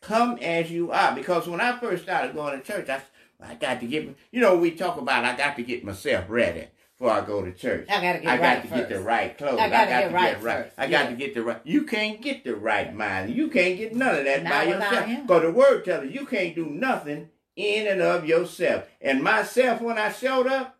[0.00, 3.00] come as you are because when i first started going to church i
[3.44, 6.68] I got to get, you know, we talk about I got to get myself ready
[6.96, 7.88] before I go to church.
[7.90, 8.74] I gotta get I got to first.
[8.74, 9.58] get the right clothes.
[9.58, 10.64] I I, gotta got get to right get right.
[10.66, 10.74] first.
[10.78, 11.10] I got Yeah.
[11.10, 11.60] to get the right.
[11.64, 13.34] You can't get the right mind.
[13.34, 15.06] You can't get none of that Not by yourself.
[15.22, 18.84] Because the word tells you you can't do nothing in and of yourself.
[19.00, 20.78] And myself, when I showed up,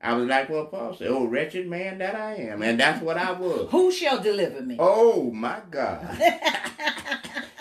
[0.00, 3.16] I was like what Paul said, "Oh, wretched man that I am," and that's what
[3.16, 3.70] I was.
[3.70, 4.76] Who shall deliver me?
[4.78, 6.06] Oh my God!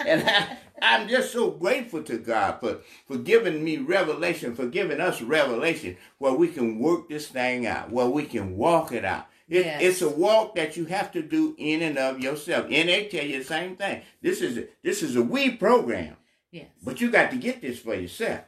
[0.05, 4.99] and I, I'm just so grateful to God for, for giving me revelation, for giving
[4.99, 9.27] us revelation where we can work this thing out, where we can walk it out.
[9.47, 9.81] It, Yes.
[9.81, 12.65] It's a walk that you have to do in and of yourself.
[12.69, 14.01] And they tell you the same thing.
[14.21, 16.17] This is a, this is a we program,
[16.55, 16.67] yes.
[16.83, 18.41] but you got to get this for yourself.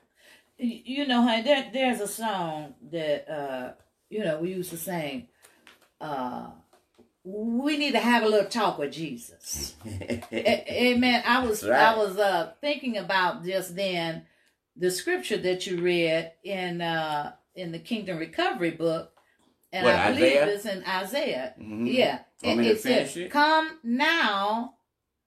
[0.58, 3.74] You know, honey, there, there's a song that, uh,
[4.10, 5.28] you know, we used to sing.
[6.02, 6.48] Uh,
[7.24, 9.76] we need to have a little talk with Jesus.
[10.34, 11.24] Amen.
[11.26, 11.80] I was right.
[11.80, 14.26] I was uh thinking about just then
[14.78, 19.12] the scripture that you read in uh in the Kingdom Recovery book,
[19.74, 20.48] and What, I believe Isaiah?
[20.48, 21.54] it's in Isaiah.
[21.60, 21.94] Mhm.
[21.94, 23.30] Yeah, it, it says, it?
[23.30, 24.76] "Come now,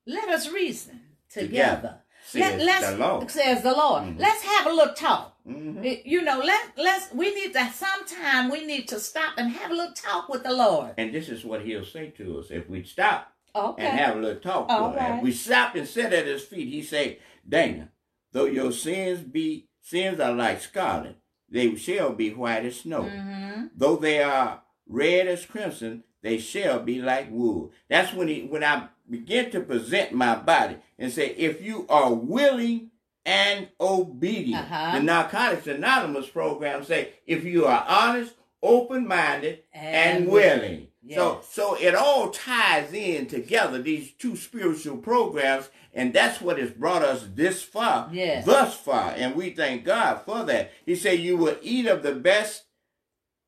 [0.06, 1.98] let us reason together." Together,
[2.34, 3.30] Let, says let's the Lord.
[3.30, 4.02] says the Lord.
[4.04, 4.18] Mhm.
[4.20, 5.36] Let's have a little talk.
[5.48, 6.02] Mhm.
[6.04, 9.74] You know, let let's we need to sometime we need to stop and have a
[9.74, 10.94] little talk with the Lord.
[10.98, 13.84] And this is what he'll say to us if we stop Okay.
[13.86, 14.96] and have a little talk All him.
[14.96, 15.16] right.
[15.16, 17.90] If we stop and sit at his feet, he say, Dana,
[18.32, 21.16] though your sins be sins are like scarlet,
[21.48, 23.02] they shall be white as snow.
[23.02, 27.72] hmm Though they are red as crimson, they shall be like wool.
[27.88, 32.12] That's when he when I begin to present my body and say, if you are
[32.14, 32.90] willing
[33.26, 34.70] and obedient.
[34.70, 34.98] Uh-huh.
[34.98, 40.86] The Narcotics Anonymous program say, if you are honest, open-minded, and, And willing.
[41.12, 46.70] So so it all ties in together, these two spiritual programs, and that's what has
[46.70, 48.44] brought us this far, Yes.
[48.46, 49.14] thus far.
[49.16, 50.70] And we thank God for that.
[50.86, 52.64] He said you will eat of the best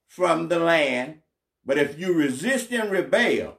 [0.08, 1.20] from the land,
[1.64, 3.58] but if you resist and rebel,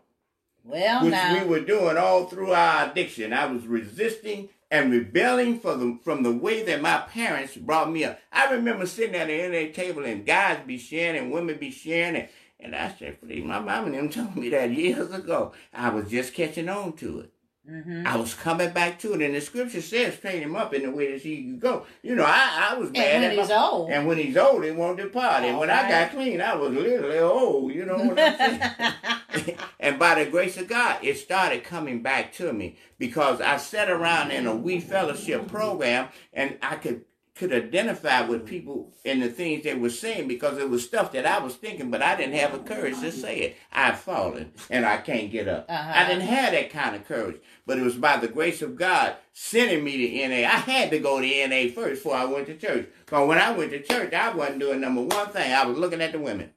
[0.63, 3.33] Well, which now we were doing all through our addiction.
[3.33, 8.05] I was resisting and rebelling for the, from the way that my parents brought me
[8.05, 8.19] up.
[8.31, 11.57] I remember sitting at the end of the table and guys be sharing and women
[11.57, 15.51] be sharing and, and I said, my mom and them told me that years ago.
[15.73, 17.32] I was just catching on to it.
[17.69, 18.05] Mm-hmm.
[18.05, 20.91] I was coming back to it, and the scripture says, train him up in the
[20.91, 21.85] way that he could go.
[22.01, 23.89] You know, I, I was And bad when at he's my- old.
[23.89, 25.43] and when he's old, he won't depart.
[25.43, 27.73] And when I got clean, I was literally old.
[27.73, 29.57] You know what I'm saying?
[29.79, 33.89] and by the grace of God, it started coming back to me because I sat
[33.89, 39.29] around in a We Fellowship program and I could could identify with people and the
[39.29, 42.35] things they were saying because it was stuff that I was thinking, but I didn't
[42.35, 43.55] have the courage to say it.
[43.71, 45.65] I've fallen and I can't get up.
[45.67, 45.91] Uh-huh.
[45.95, 49.15] I didn't have that kind of courage, but it was by the grace of God
[49.33, 50.47] sending me to NA.
[50.47, 52.87] I had to go to NA first before I went to church.
[53.05, 55.51] Because when I went to church, I wasn't doing number one thing.
[55.53, 56.51] I was looking at the women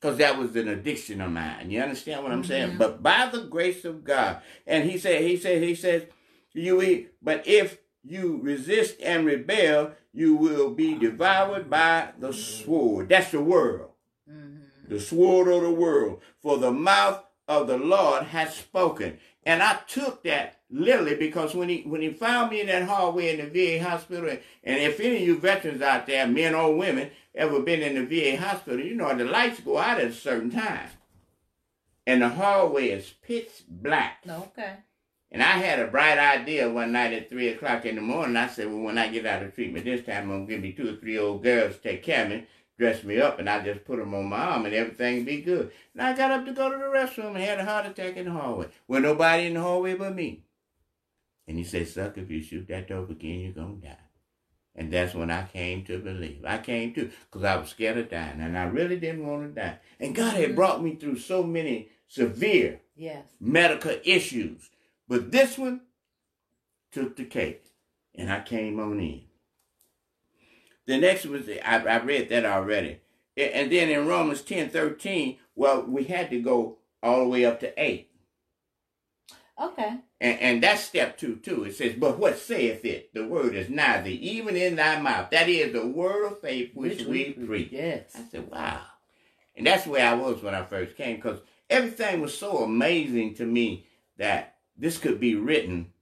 [0.00, 1.70] because that was an addiction of mine.
[1.70, 2.72] You understand what I'm saying?
[2.72, 2.78] Mhm.
[2.78, 6.04] But by the grace of God, and he said, he said, he says,
[6.52, 13.08] you eat, but if you resist and rebel, you will be devoured by the sword.
[13.08, 13.90] That's the world,
[14.30, 14.60] Mhm.
[14.88, 16.22] the sword of the world.
[16.40, 19.18] For the mouth of the Lord has spoken.
[19.44, 23.30] And I took that literally because when he when he found me in that hallway
[23.30, 24.28] in the VA hospital,
[24.64, 28.04] and if any of you veterans out there, men or women, ever been in the
[28.04, 30.88] VA hospital, you know the lights go out at a certain time.
[32.06, 34.18] And the hallway is pitch black.
[34.28, 34.74] Okay.
[35.32, 38.36] And I had a bright idea one night at three o'clock in the morning.
[38.36, 40.72] I said, Well, when I get out of treatment this time, I'm gonna give me
[40.72, 42.46] two or three old girls to take care of me,
[42.78, 45.72] dress me up, and I just put them on my arm and everything be good.
[45.94, 48.26] And I got up to go to the restroom and had a heart attack in
[48.26, 48.68] the hallway.
[48.86, 50.44] With nobody in the hallway but me.
[51.48, 53.98] And he said, Suck, if you shoot that dope again, you're gonna die.
[54.76, 56.44] And that's when I came to believe.
[56.44, 59.60] I came to because I was scared of dying, and I really didn't want to
[59.60, 59.78] die.
[59.98, 60.54] And God had mm-hmm.
[60.54, 63.24] brought me through so many severe Yes.
[63.40, 64.70] medical issues.
[65.08, 65.82] But this one
[66.92, 67.64] took the cake,
[68.14, 69.22] and I came on in.
[70.86, 73.00] The next was, I, I read that already.
[73.36, 77.60] And then in Romans 10 13, well, we had to go all the way up
[77.60, 78.10] to 8.
[79.60, 79.98] Okay.
[80.20, 81.64] And, and that's step two, too.
[81.64, 83.12] It says, But what saith it?
[83.14, 85.30] The word is nigh thee, even in thy mouth.
[85.30, 87.72] That is the word of faith which, we preach.
[87.72, 88.12] Yes.
[88.14, 88.80] I said, wow.
[89.54, 91.40] And that's where I was when I first came because
[91.70, 93.86] everything was so amazing to me
[94.18, 95.92] that this could be written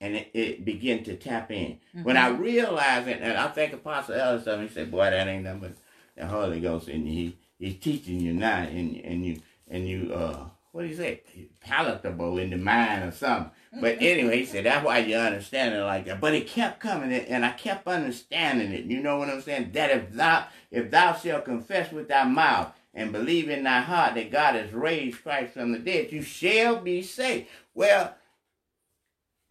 [0.00, 1.78] and it, it began to tap in.
[2.02, 5.44] When I realized it, and I think Apostle Ellis me, he said, boy, that ain't
[5.44, 5.72] nothing but
[6.16, 6.88] the Holy Ghost.
[6.88, 10.96] And he, he's teaching you now and, and you, and you, uh, what do you
[10.96, 11.22] say?
[11.60, 13.50] Palatable in the mind or something.
[13.80, 16.20] But anyway, he said, that's why you understand it like that.
[16.20, 18.84] But it kept coming and I kept understanding it.
[18.84, 19.70] You know what I'm saying?
[19.72, 24.16] That if thou, if thou shalt confess with thy mouth and believe in thy heart
[24.16, 27.46] that God has raised Christ from the dead, you shall be saved.
[27.74, 28.14] Well,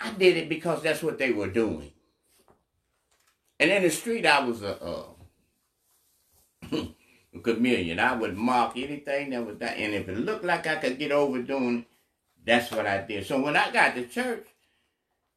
[0.03, 1.91] I did it because that's what they were doing.
[3.59, 5.05] And in the street, I was a, uh,
[7.33, 7.99] a chameleon.
[7.99, 9.77] I would mark anything that was that.
[9.77, 11.85] And if it looked like I could get over doing it,
[12.45, 13.25] that's what I did.
[13.25, 14.45] So when I got to church,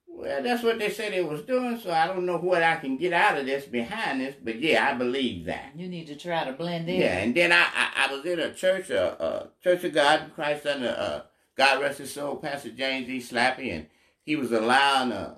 [0.09, 1.79] well, that's what they said they was doing.
[1.79, 4.89] So I don't know what I can get out of this behind this, but yeah,
[4.89, 5.73] I believe that.
[5.77, 7.01] You need to try to blend in.
[7.01, 10.25] Yeah, and then I, I, I was in a church, uh, uh, Church of God
[10.25, 11.21] in Christ under uh,
[11.57, 13.21] God rest his soul, Pastor James E.
[13.21, 13.87] Slappy, and
[14.27, 15.37] he was allowing uh,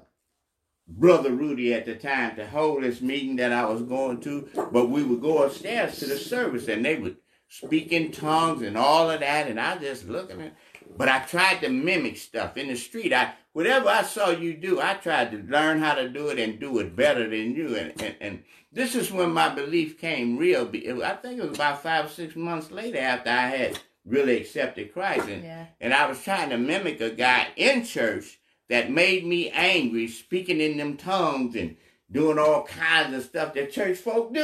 [0.88, 4.88] Brother Rudy at the time to hold this meeting that I was going to, but
[4.88, 9.10] we would go upstairs to the service and they would speak in tongues and all
[9.10, 10.38] of that, and I just look at.
[10.96, 13.12] But I tried to mimic stuff in the street.
[13.12, 16.58] I whatever I saw you do, I tried to learn how to do it and
[16.58, 17.76] do it better than you.
[17.76, 20.62] And and, and this is when my belief came real.
[20.62, 24.94] I think it was about five or six months later after I had really accepted
[24.94, 25.66] Christ, and Yeah.
[25.80, 28.37] and I was trying to mimic a guy in church
[28.68, 31.76] that made me angry, speaking in them tongues and
[32.10, 34.40] doing all kinds of stuff that church folk do.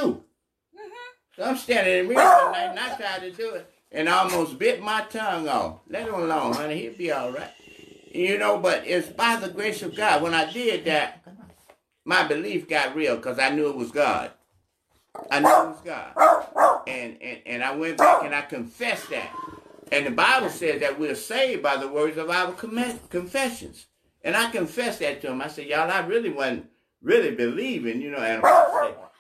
[0.75, 1.37] Mm-hmm.
[1.37, 2.43] So I'm standing in the mirror ah!
[2.45, 5.81] one night and I tried to do it and I almost bit my tongue off.
[5.89, 6.83] Let him alone, honey.
[6.83, 7.53] He'll be all right.
[8.13, 10.23] You know, but it's by the grace of God.
[10.23, 11.25] When I did that,
[12.05, 14.33] my belief got real because I knew it was God.
[15.31, 16.83] I knew it was God.
[16.87, 19.33] And, and, and I went back and I confessed that.
[19.93, 23.87] And the Bible says that we're saved by the words of our com- confessions.
[24.25, 25.43] And I confessed that to him.
[25.43, 26.67] I said, y'all, I really wasn't
[27.03, 28.19] really believing, you know.
[28.19, 28.43] And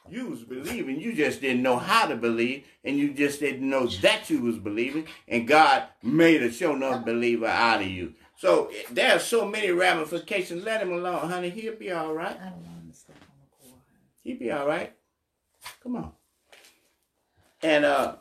[0.09, 3.87] you was believing, you just didn't know how to believe, and you just didn't know
[3.87, 8.15] that you was believing, and God made a show enough believer out of you.
[8.37, 10.65] So there are so many ramifications.
[10.65, 11.51] Let him alone, honey.
[11.51, 12.37] He'll be all right.
[12.39, 13.81] I don't want to step on the cord.
[14.23, 14.93] He'll be all right.
[15.83, 16.13] Come on.
[17.63, 18.17] And uh,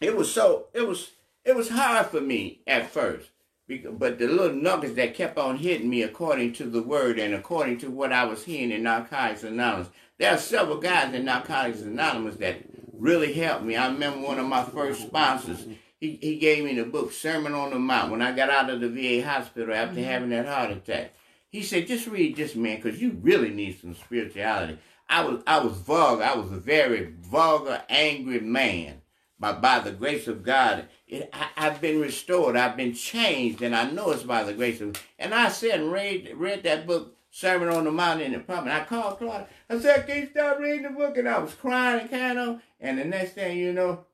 [0.00, 1.10] it was so it was
[1.44, 3.30] it was hard for me at first,
[3.78, 7.78] but the little nuggets that kept on hitting me according to the word and according
[7.78, 9.88] to what I was hearing in Narcotics Anonymous.
[10.18, 12.58] There are several guys in Narcotics Anonymous that
[12.92, 13.76] really helped me.
[13.76, 15.66] I remember one of my first sponsors.
[16.00, 18.80] He, he gave me the book Sermon on the Mount when I got out of
[18.80, 20.04] the VA hospital after mm-hmm.
[20.04, 21.14] having that heart attack.
[21.48, 24.78] He said, just read this, man, because you really need some spirituality.
[25.08, 26.24] I was I was vulgar.
[26.24, 29.01] I was a very vulgar, angry man.
[29.42, 32.54] But by the grace of God, it, I, have been restored.
[32.54, 34.96] I've been changed, and I know it's by the grace of.
[35.18, 38.76] And I said and read read that book, Sermon on the Mount in the apartment.
[38.76, 39.48] I called Claudia.
[39.68, 42.62] I said, can't stop reading the book, and I was crying and kind of.
[42.80, 44.04] And the next thing you know,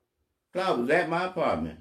[0.54, 1.80] Claude was at my apartment.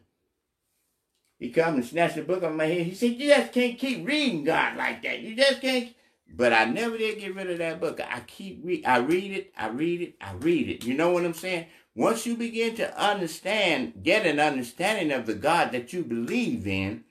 [1.39, 2.85] He come and snatched the book on my head.
[2.85, 5.21] He said, You just can't keep reading God like that.
[5.21, 5.95] You just can't.
[6.29, 8.01] But I never did get rid of that book.
[8.01, 8.85] I keep read.
[8.85, 9.53] I read it.
[9.57, 10.15] I read it.
[10.19, 10.83] I read it.
[10.83, 11.67] You know what I'm saying?
[11.97, 17.03] Once you begin to understand, get an understanding of the God that you believe in,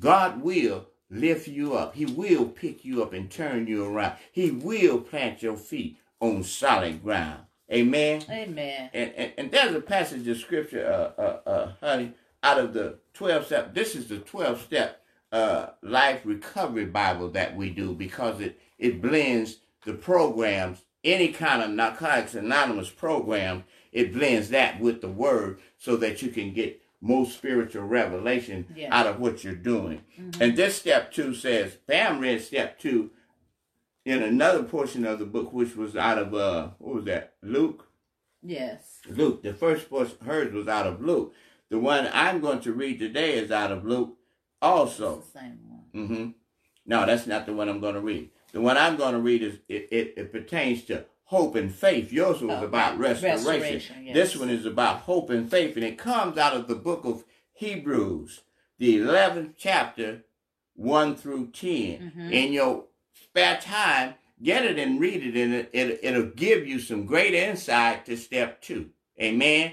[0.00, 1.94] God will lift you up.
[1.94, 4.16] He will pick you up and turn you around.
[4.32, 7.42] He will plant your feet on solid ground.
[7.72, 8.24] Amen.
[8.28, 8.90] Amen.
[8.92, 12.12] And and, and there's a passage of scripture, uh, uh, uh, honey,
[12.42, 13.74] out of the 12 step.
[13.74, 19.00] This is the 12 step uh, life recovery Bible that we do because it, it
[19.00, 23.62] blends the programs, any kind of Narcotics Anonymous program,
[23.92, 28.88] it blends that with the word so that you can get most spiritual revelation yeah.
[28.96, 30.02] out of what you're doing.
[30.18, 30.42] Mm-hmm.
[30.42, 33.10] And this step two says, Pam read step two
[34.04, 37.88] in another portion of the book, which was out of, uh, what was that, Luke?
[38.42, 39.00] Yes.
[39.08, 39.42] Luke.
[39.42, 41.34] The first portion, hers was out of Luke.
[41.68, 44.16] The one I'm going to read today is out of Luke
[44.60, 45.22] also.
[45.32, 45.84] same one.
[45.94, 46.30] Mm-hmm.
[46.86, 48.30] No, that's not the one I'm going to read.
[48.52, 52.12] The one I'm going to read is it, it, it pertains to hope and faith.
[52.12, 53.46] Yours was oh, about restoration.
[53.46, 54.14] restoration yes.
[54.14, 57.24] This one is about hope and faith, and it comes out of the book of
[57.54, 58.42] Hebrews,
[58.78, 60.24] the 11th chapter,
[60.76, 61.68] 1 through 10.
[61.70, 62.32] Mm-hmm.
[62.32, 66.78] In your spare time, get it and read it, and it, it, it'll give you
[66.78, 68.90] some great insight to step two.
[69.20, 69.72] Amen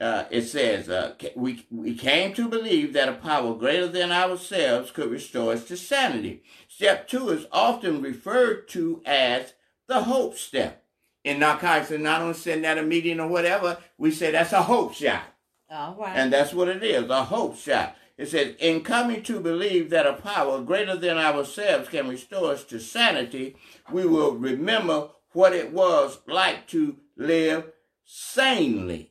[0.00, 4.90] uh, it says, uh, we, we came to believe that a power greater than ourselves
[4.90, 6.42] could restore us to sanity.
[6.68, 9.54] Step two is often referred to as
[9.88, 10.82] the hope step.
[11.24, 15.22] In Narcotics Anonymous, sitting at a meeting or whatever, we say that's a hope shot.
[15.70, 16.16] All right.
[16.16, 17.96] And that's what it is, a hope shot.
[18.16, 22.64] It says, in coming to believe that a power greater than ourselves can restore us
[22.64, 23.56] to sanity,
[23.90, 27.72] we will remember what it was like to live
[28.04, 29.10] sanely.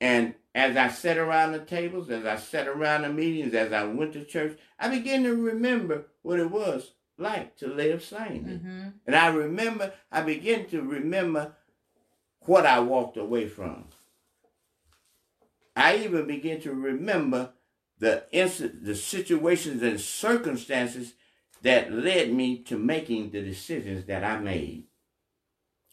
[0.00, 3.84] And as I sat around the tables, as I sat around the meetings, as I
[3.84, 8.54] went to church, I began to remember what it was like to live sanely.
[8.54, 8.88] Mm-hmm.
[9.06, 11.54] And I remember, I began to remember
[12.40, 13.86] what I walked away from.
[15.76, 17.50] I even began to remember
[17.98, 21.14] the incident, the situations and circumstances
[21.62, 24.84] that led me to making the decisions that I made.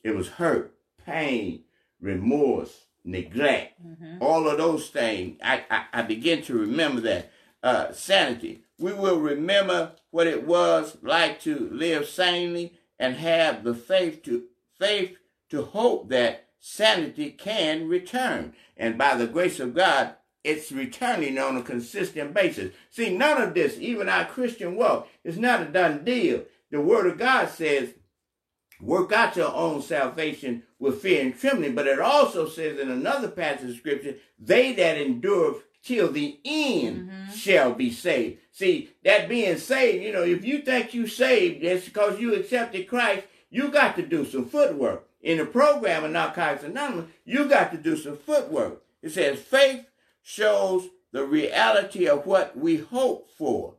[0.03, 1.63] It was hurt, pain,
[1.99, 4.17] remorse, neglect, mm-hmm.
[4.21, 5.39] all of those things.
[5.43, 7.31] I, I, I begin to remember that.
[7.63, 8.63] Uh, sanity.
[8.81, 14.45] We will remember what it was like to live sanely and have the faith to
[14.79, 15.17] faith
[15.49, 18.53] to hope that sanity can return.
[18.75, 22.73] And by the grace of God, it's returning on a consistent basis.
[22.89, 26.43] See, none of this, even our Christian walk, is not a done deal.
[26.71, 27.93] The Word of God says
[28.81, 31.75] Work out your own salvation with fear and trembling.
[31.75, 37.09] But it also says in another passage of scripture, they that endure till the end
[37.09, 37.31] mm-hmm.
[37.31, 38.39] shall be saved.
[38.51, 42.87] See, that being saved, you know, if you think you saved just because you accepted
[42.87, 45.07] Christ, you got to do some footwork.
[45.21, 48.81] In the program of Narcotics Anonymous, you got to do some footwork.
[49.01, 49.85] It says faith
[50.23, 53.75] shows the reality of what we hope for.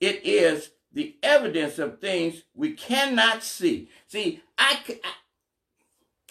[0.00, 3.88] It is the evidence of things we cannot see.
[4.06, 4.78] See, I,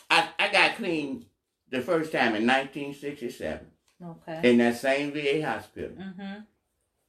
[0.09, 1.25] I, I got clean
[1.69, 3.67] the first time in 1967.
[4.03, 4.49] Okay.
[4.49, 5.97] In that same VA hospital.
[5.97, 6.41] Mm-hmm.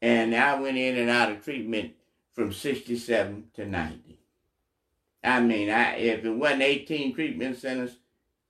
[0.02, 1.92] And I went in and out of treatment
[2.32, 4.18] from 67 to 90.
[5.22, 7.96] I mean, I if it wasn't 18 treatment centers,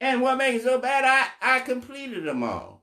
[0.01, 2.82] and what makes it so bad, I, I completed them all.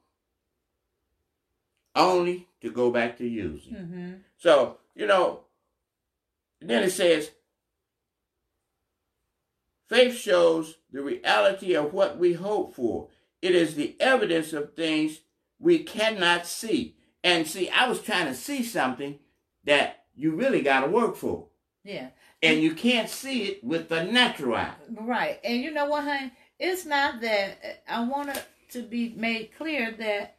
[1.93, 3.74] Only to go back to using.
[3.74, 4.12] Mm-hmm.
[4.38, 5.41] So, you know,
[6.62, 7.32] then it says,
[9.89, 13.09] faith shows the reality of what we hope for.
[13.41, 15.20] It is the evidence of things
[15.62, 16.95] we cannot see.
[17.24, 19.20] And see, I was trying to see something
[19.64, 21.47] that you really got to work for.
[21.84, 22.09] Yeah.
[22.41, 24.74] And you can't see it with the natural eye.
[24.89, 25.39] Right.
[25.43, 26.32] And you know what, honey?
[26.59, 30.38] It's not that uh, I want it to be made clear that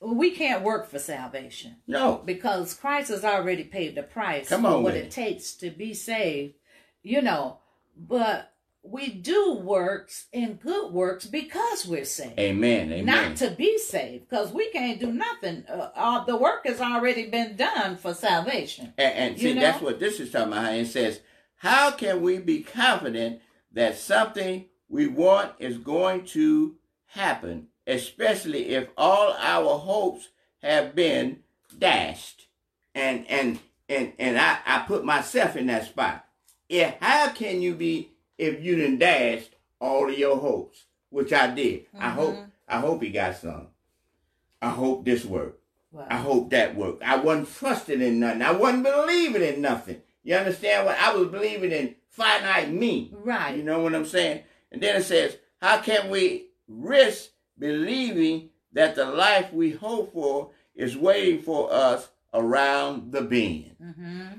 [0.00, 1.76] we can't work for salvation.
[1.86, 2.22] No.
[2.24, 5.92] Because Christ has already paid the price Come on, for what it takes to be
[5.92, 6.54] saved.
[7.02, 7.58] You know,
[7.96, 8.51] but
[8.82, 12.38] we do works and good works because we're saved.
[12.38, 12.92] Amen.
[12.92, 13.06] Amen.
[13.06, 15.64] Not to be saved, because we can't do nothing.
[15.68, 18.92] Uh, uh, the work has already been done for salvation.
[18.98, 19.60] And, and see, know?
[19.60, 20.74] that's what this is talking about.
[20.74, 21.20] It says,
[21.56, 23.40] How can we be confident
[23.72, 26.74] that something we want is going to
[27.06, 30.28] happen, especially if all our hopes
[30.60, 31.40] have been
[31.78, 32.48] dashed?
[32.96, 36.26] And and and and I, I put myself in that spot.
[36.68, 38.11] Yeah, how can you be
[38.42, 39.44] if you didn't dash
[39.80, 40.84] all of your hopes?
[41.10, 41.86] Which I did.
[41.98, 42.36] I hope
[42.68, 43.68] I hope he got some.
[44.60, 45.60] I hope this worked.
[45.90, 46.06] Wow.
[46.08, 47.02] I hope that worked.
[47.02, 48.42] I wasn't trusting in nothing.
[48.42, 50.00] I wasn't believing in nothing.
[50.22, 50.98] You understand what?
[50.98, 53.12] I was believing in finite me.
[53.12, 53.56] Right.
[53.56, 54.42] You know what I'm saying?
[54.70, 60.50] And then it says, how can we risk believing that the life we hope for
[60.74, 63.76] is waiting for us around the bend?
[63.78, 64.38] hmm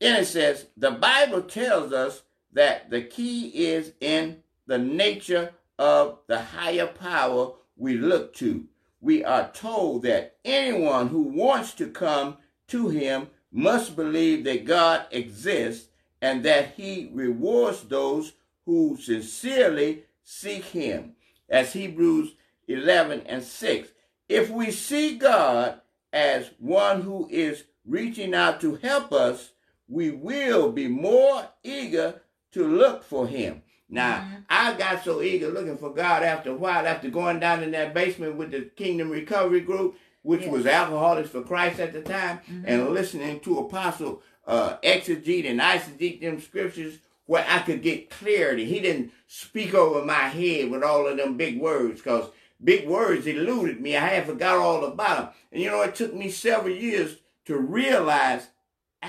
[0.00, 2.22] Then it says, the Bible tells us
[2.52, 8.66] that the key is in the nature of the higher power we look to.
[9.00, 12.38] We are told that anyone who wants to come
[12.68, 15.88] to him must believe that God exists
[16.20, 18.32] and that he rewards those
[18.64, 21.12] who sincerely seek him.
[21.48, 22.34] As Hebrews
[22.68, 23.88] 11 and 6.
[24.28, 25.80] If we see God
[26.12, 29.52] as one who is reaching out to help us,
[29.88, 32.22] we will be more eager
[32.56, 33.62] to look for him.
[33.88, 37.70] Now, I got so eager looking for God after a while, after going down in
[37.72, 40.50] that basement with the Kingdom Recovery Group, which Yes.
[40.50, 46.20] was Alcoholics for Christ at the time, and listening to Apostle uh, exegete and eisegete
[46.20, 48.64] them scriptures where I could get clarity.
[48.64, 52.30] He didn't speak over my head with all of them big words because
[52.62, 53.96] big words eluded me.
[53.96, 55.28] I had forgot all about them.
[55.52, 58.48] And you know, it took me several years to realize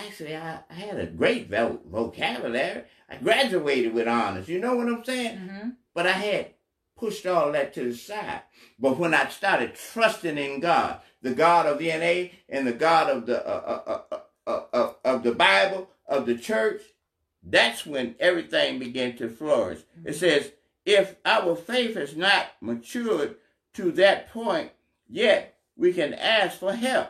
[0.05, 2.83] actually I, I had a great vo- vocabulary.
[3.09, 4.47] I graduated with honors.
[4.49, 5.37] You know what I'm saying?
[5.37, 6.51] hmm But I had
[6.97, 8.41] pushed all that to the side.
[8.79, 13.09] But when I started trusting in God, the God of the NA and the God
[13.09, 16.81] of the uh, uh, uh, uh, uh, of the Bible of the church,
[17.43, 19.79] that's when everything began to flourish.
[20.03, 20.51] It says,
[20.85, 23.35] if our faith has not matured
[23.73, 24.71] to that point,
[25.07, 27.09] yet we can ask for help.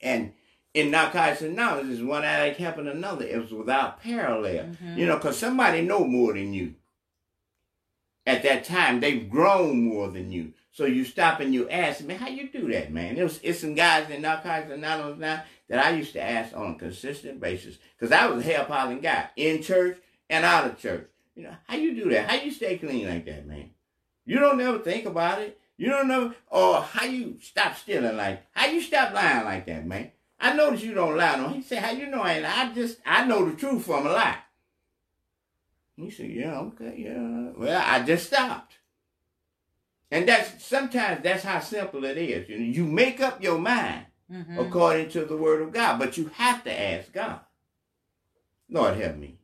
[0.00, 0.32] And
[0.78, 3.24] in Narcotics Anonymous, one addict helping another.
[3.24, 4.64] It was without parallel.
[4.64, 4.98] Mm-hmm.
[4.98, 6.74] You know, because somebody know more than you.
[8.24, 10.52] At that time, they've grown more than you.
[10.70, 13.16] So you stop and you ask, man, how you do that, man?
[13.16, 16.72] It was, it's some guys in Narcotics Anonymous now that I used to ask on
[16.72, 17.78] a consistent basis.
[17.98, 19.98] Because I was a hell-piling guy in church
[20.30, 21.08] and out of church.
[21.34, 22.30] You know, how you do that?
[22.30, 23.70] How you stay clean like that, man?
[24.26, 25.58] You don't ever think about it.
[25.76, 29.86] You don't know, or how you stop stealing like, how you stop lying like that,
[29.86, 30.10] man?
[30.40, 31.36] I notice you don't lie.
[31.36, 32.54] No, he said, how you know I ain't lie?
[32.70, 34.38] I just, I know the truth from a lie.
[35.96, 37.50] He said, yeah, okay, yeah.
[37.56, 38.74] Well, I just stopped.
[40.10, 42.48] And that's, sometimes that's how simple it is.
[42.48, 46.16] You know, you make up your mind hmm according to the word of God, but
[46.18, 47.40] you have to ask God.
[48.70, 49.38] Lord, help me.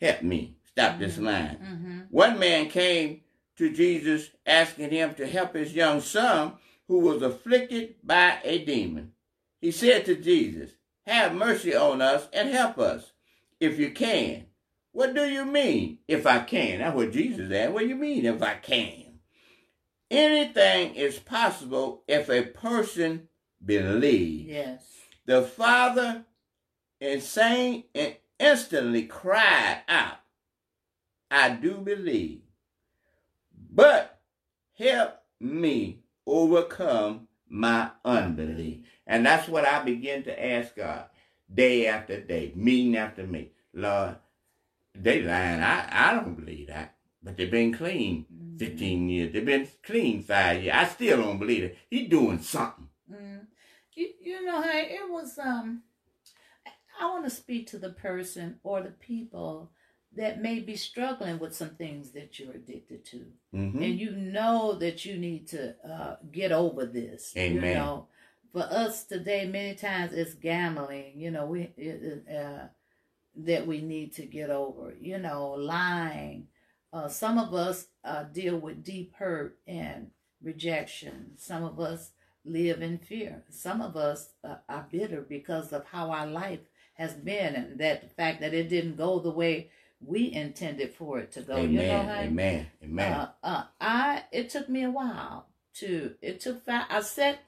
[0.00, 0.56] Help me.
[0.64, 1.56] Stop this lying.
[1.56, 3.22] hmm One man came
[3.56, 6.54] to Jesus asking him to help his young son
[6.88, 9.12] who was afflicted by a demon.
[9.64, 10.72] He said to Jesus,
[11.06, 13.12] Have mercy on us and help us
[13.58, 14.44] if you can.
[14.92, 16.80] What do you mean, if I can?
[16.80, 17.72] That's what Jesus asked.
[17.72, 19.20] What do you mean, if I can?
[20.10, 23.28] Anything is possible if a person
[23.64, 24.50] believes.
[24.50, 24.84] Yes.
[25.24, 26.26] The father,
[27.00, 30.18] insane, and instantly cried out,
[31.30, 32.42] I do believe,
[33.70, 34.20] but
[34.74, 38.93] help me overcome my unbelief.
[39.06, 41.04] And that's what I begin to ask God
[41.52, 43.50] day after day, meeting after meeting.
[43.72, 44.16] Lord,
[44.94, 45.60] they lying.
[45.60, 46.94] I, I don't believe that.
[47.22, 48.26] But they've been clean
[48.58, 49.32] 15 years.
[49.32, 50.74] They've been clean five years.
[50.76, 51.78] I still don't believe it.
[51.90, 52.88] He doing something.
[53.10, 53.46] Mm.
[53.94, 55.82] You, you know, hey, it was, um,
[57.00, 59.70] I want to speak to the person or the people
[60.16, 63.24] that may be struggling with some things that you're addicted to.
[63.52, 67.32] hmm And you know that you need to uh, get over this.
[67.34, 67.74] You Amen.
[67.74, 68.06] know,
[68.54, 71.72] for us today, many times it's gambling, you know, we,
[72.32, 72.68] uh,
[73.36, 76.46] that we need to get over, you know, lying.
[76.92, 81.32] Uh, some of us uh, deal with deep hurt and rejection.
[81.36, 82.12] Some of us
[82.44, 83.42] live in fear.
[83.50, 86.60] Some of us uh, are bitter because of how our life
[86.94, 91.18] has been and that the fact that it didn't go the way we intended for
[91.18, 91.56] it to go.
[91.56, 91.70] Amen.
[91.70, 92.12] You know?
[92.12, 92.66] Amen.
[92.84, 93.12] Amen.
[93.12, 95.46] Uh, uh, I it took me a while
[95.80, 96.84] to it took five.
[96.88, 97.40] I said,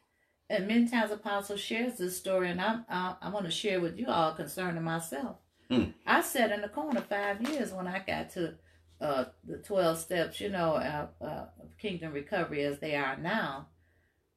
[0.49, 3.99] and many times Apostle shares this story, and I'm I, I want to share with
[3.99, 5.37] you all concerning myself.
[5.71, 5.95] Mm.
[6.07, 8.55] I sat in the corner five years when I got to
[9.01, 13.69] uh, the 12 steps, you know, uh, uh, of Kingdom Recovery as they are now.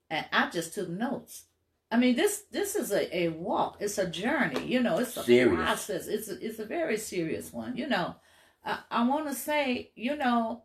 [0.10, 1.46] And I just took notes.
[1.92, 3.78] I mean, this this is a, a walk.
[3.80, 4.66] It's a journey.
[4.66, 5.56] You know, it's a Serious.
[5.56, 6.08] process.
[6.08, 7.78] It's a, it's a very serious one.
[7.78, 8.16] You know,
[8.64, 10.64] I, I want to say, you know,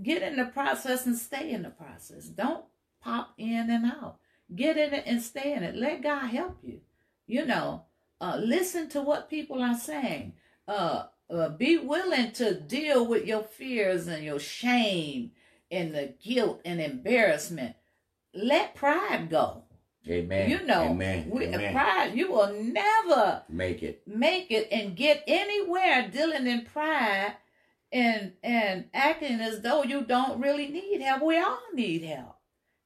[0.00, 2.26] get in the process and stay in the process.
[2.26, 2.64] Don't
[3.00, 4.18] pop in and out.
[4.54, 5.74] Get in it and stay in it.
[5.76, 6.80] Let God help you.
[7.26, 7.84] You know,
[8.20, 10.34] uh, listen to what people are saying.
[10.68, 15.32] Uh, uh, be willing to deal with your fears and your shame
[15.70, 17.76] and the guilt and embarrassment.
[18.34, 19.64] Let pride go.
[20.08, 20.50] Amen.
[20.50, 21.30] You know, Amen.
[21.30, 21.72] we, Amen.
[21.72, 22.14] pride.
[22.14, 24.02] You will never Make it.
[24.06, 27.34] make it and get anywhere dealing in pride
[27.92, 31.22] and and acting as though you don't really need help.
[31.22, 32.36] We all need help.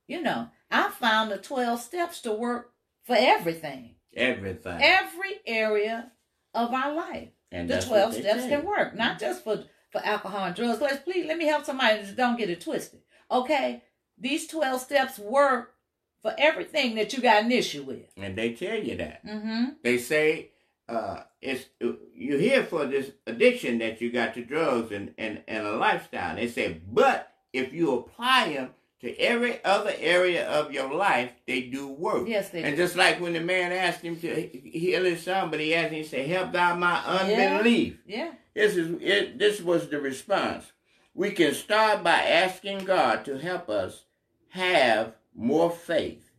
[0.06, 2.72] You know, I found the 12 steps to work
[3.04, 3.96] for everything.
[4.14, 4.78] Everything.
[4.82, 6.12] Every area
[6.54, 7.28] of our life.
[7.52, 8.48] and The 12 steps say.
[8.48, 8.94] can work.
[8.94, 10.80] Not just for for alcohol and drugs.
[10.80, 13.00] Let's please let me help somebody just don't get it twisted.
[13.30, 13.82] Okay?
[14.18, 15.74] These 12 steps work
[16.22, 18.10] for everything that you got an issue with.
[18.16, 19.24] And they tell you that.
[19.24, 19.64] Mm-hmm.
[19.82, 20.50] They say
[20.88, 21.66] uh, it's
[22.14, 26.36] you're here for this addiction that you got to drugs and, and, and a lifestyle.
[26.36, 28.70] They say, but if you apply them
[29.00, 32.26] to every other area of your life, they do work.
[32.28, 32.82] Yes, they And do.
[32.82, 36.02] just like when the man asked him to heal his son, but he asked him,
[36.02, 37.98] he said, help thou my unbelief.
[38.06, 38.32] Yeah.
[38.54, 40.72] This is it, this was the response.
[41.14, 44.04] We can start by asking God to help us
[44.50, 46.30] have more faith.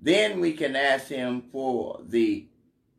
[0.00, 2.46] Then we can ask him for the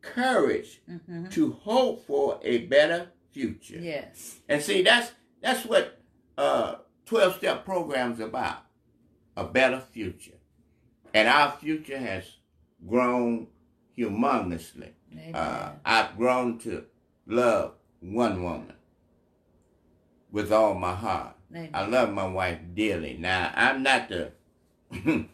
[0.00, 1.28] courage Mm-hmm.
[1.28, 3.78] to hope for a better future.
[3.78, 4.38] Yes.
[4.48, 6.00] And see that's that's what
[6.36, 6.76] uh
[7.06, 8.58] 12 step programs about.
[9.38, 10.36] A better future.
[11.14, 12.24] And our future has
[12.88, 13.46] grown
[13.96, 14.90] humongously.
[15.32, 16.84] Uh, I've grown to
[17.24, 18.72] love one woman
[20.32, 21.36] with all my heart.
[21.52, 21.70] Amen.
[21.72, 23.16] I love my wife dearly.
[23.16, 24.32] Now I'm not the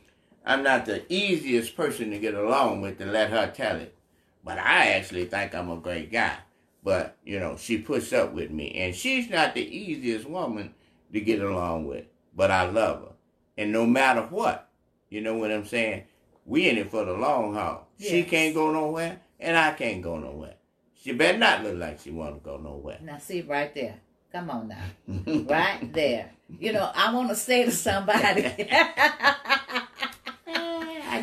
[0.46, 3.96] I'm not the easiest person to get along with to let her tell it.
[4.44, 6.36] But I actually think I'm a great guy.
[6.82, 8.72] But, you know, she puts up with me.
[8.72, 10.74] And she's not the easiest woman
[11.14, 12.04] to get along with.
[12.36, 13.13] But I love her.
[13.56, 14.68] And no matter what,
[15.08, 16.04] you know what I'm saying?
[16.44, 17.88] We in it for the long haul.
[17.98, 20.54] She can't go nowhere and I can't go nowhere.
[21.00, 22.98] She better not look like she wanna go nowhere.
[23.02, 24.00] Now, see right there.
[24.32, 24.84] Come on now.
[25.48, 26.32] Right there.
[26.58, 28.42] You know, I want to say to somebody.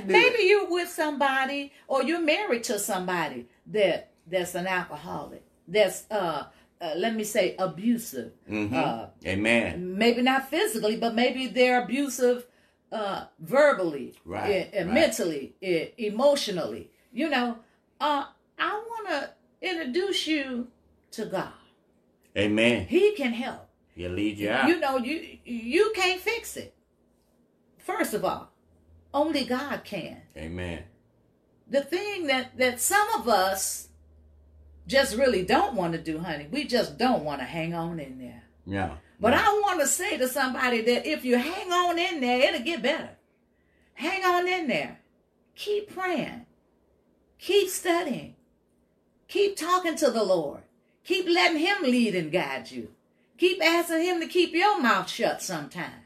[0.05, 5.43] Maybe you with somebody or you're married to somebody that that's an alcoholic.
[5.67, 6.45] That's uh,
[6.81, 8.31] uh let me say abusive.
[8.49, 8.73] Mhm.
[8.73, 9.97] Uh Amen.
[9.97, 12.47] maybe not physically, but maybe they're abusive
[12.91, 14.93] uh verbally, Right, and, uh, right.
[15.01, 16.91] mentally, uh, emotionally.
[17.13, 17.57] You know,
[17.99, 18.25] uh
[18.59, 19.29] I want to
[19.61, 20.67] introduce you
[21.11, 21.53] to God.
[22.37, 22.85] Amen.
[22.87, 23.67] He can help.
[23.95, 24.67] He'll lead you out.
[24.69, 26.73] You know, you you can't fix it.
[27.77, 28.51] First of all,
[29.13, 30.21] only God can.
[30.37, 30.83] Amen.
[31.67, 33.89] The thing that that some of us
[34.87, 38.17] just really don't want to do, honey, we just don't want to hang on in
[38.17, 38.43] there.
[38.65, 38.95] Yeah.
[39.19, 39.45] But yeah.
[39.47, 42.81] I want to say to somebody that if you hang on in there, it'll get
[42.81, 43.11] better.
[43.93, 44.99] Hang on in there.
[45.55, 46.45] Keep praying.
[47.37, 48.35] Keep studying.
[49.27, 50.61] Keep talking to the Lord.
[51.03, 52.89] Keep letting Him lead and guide you.
[53.37, 56.01] Keep asking Him to keep your mouth shut sometime.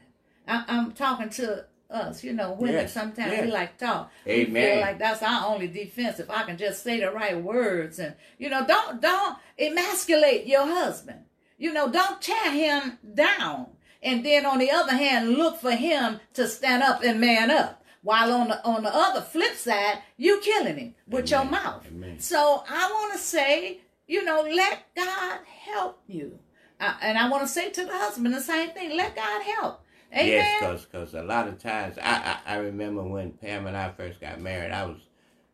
[0.46, 2.74] I, I'm talking to us, you know, women.
[2.74, 3.44] Yes, Sometimes yes.
[3.44, 4.10] we like talk.
[4.24, 4.80] We feel Amen.
[4.80, 6.18] like that's our only defense.
[6.18, 10.66] If I can just say the right words, and you know, don't don't emasculate your
[10.66, 11.20] husband.
[11.58, 13.68] You know, don't tear him down.
[14.02, 17.82] And then on the other hand, look for him to stand up and man up.
[18.02, 21.86] While on the on the other flip side, you killing him with your mouth.
[21.88, 22.20] Amen.
[22.20, 26.38] So I want to say, you know, let God help you.
[26.78, 28.96] Uh, and I want to say to the husband the same thing.
[28.96, 29.82] Let God help.
[30.12, 30.26] Amen.
[30.26, 33.90] Yes, because cause a lot of times I, I I remember when Pam and I
[33.90, 34.98] first got married, I was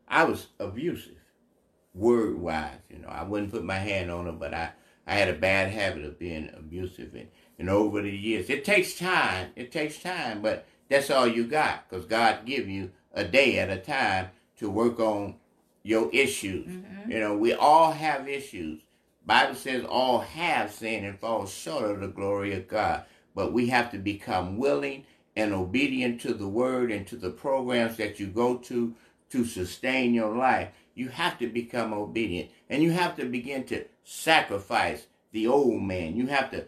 [0.07, 1.17] I was abusive,
[1.95, 2.79] word wise.
[2.91, 4.73] You know, I wouldn't put my hand on her, but I
[5.07, 7.29] I had a bad habit of being abusive, and
[7.59, 9.51] and over the years, it takes time.
[9.57, 13.71] It takes time, but that's all you got, because God give you a day at
[13.71, 14.29] a time
[14.59, 15.37] to work on
[15.83, 16.69] your issues.
[16.69, 17.11] Mm-hmm.
[17.11, 18.83] You know, we all have issues.
[19.25, 23.05] Bible says all have sinned and fall short of the glory of God.
[23.35, 25.05] But we have to become willing
[25.37, 28.95] and obedient to the word and to the programs that you go to
[29.31, 30.69] to sustain your life.
[30.95, 36.17] You have to become obedient and you have to begin to sacrifice the old man.
[36.17, 36.67] You have to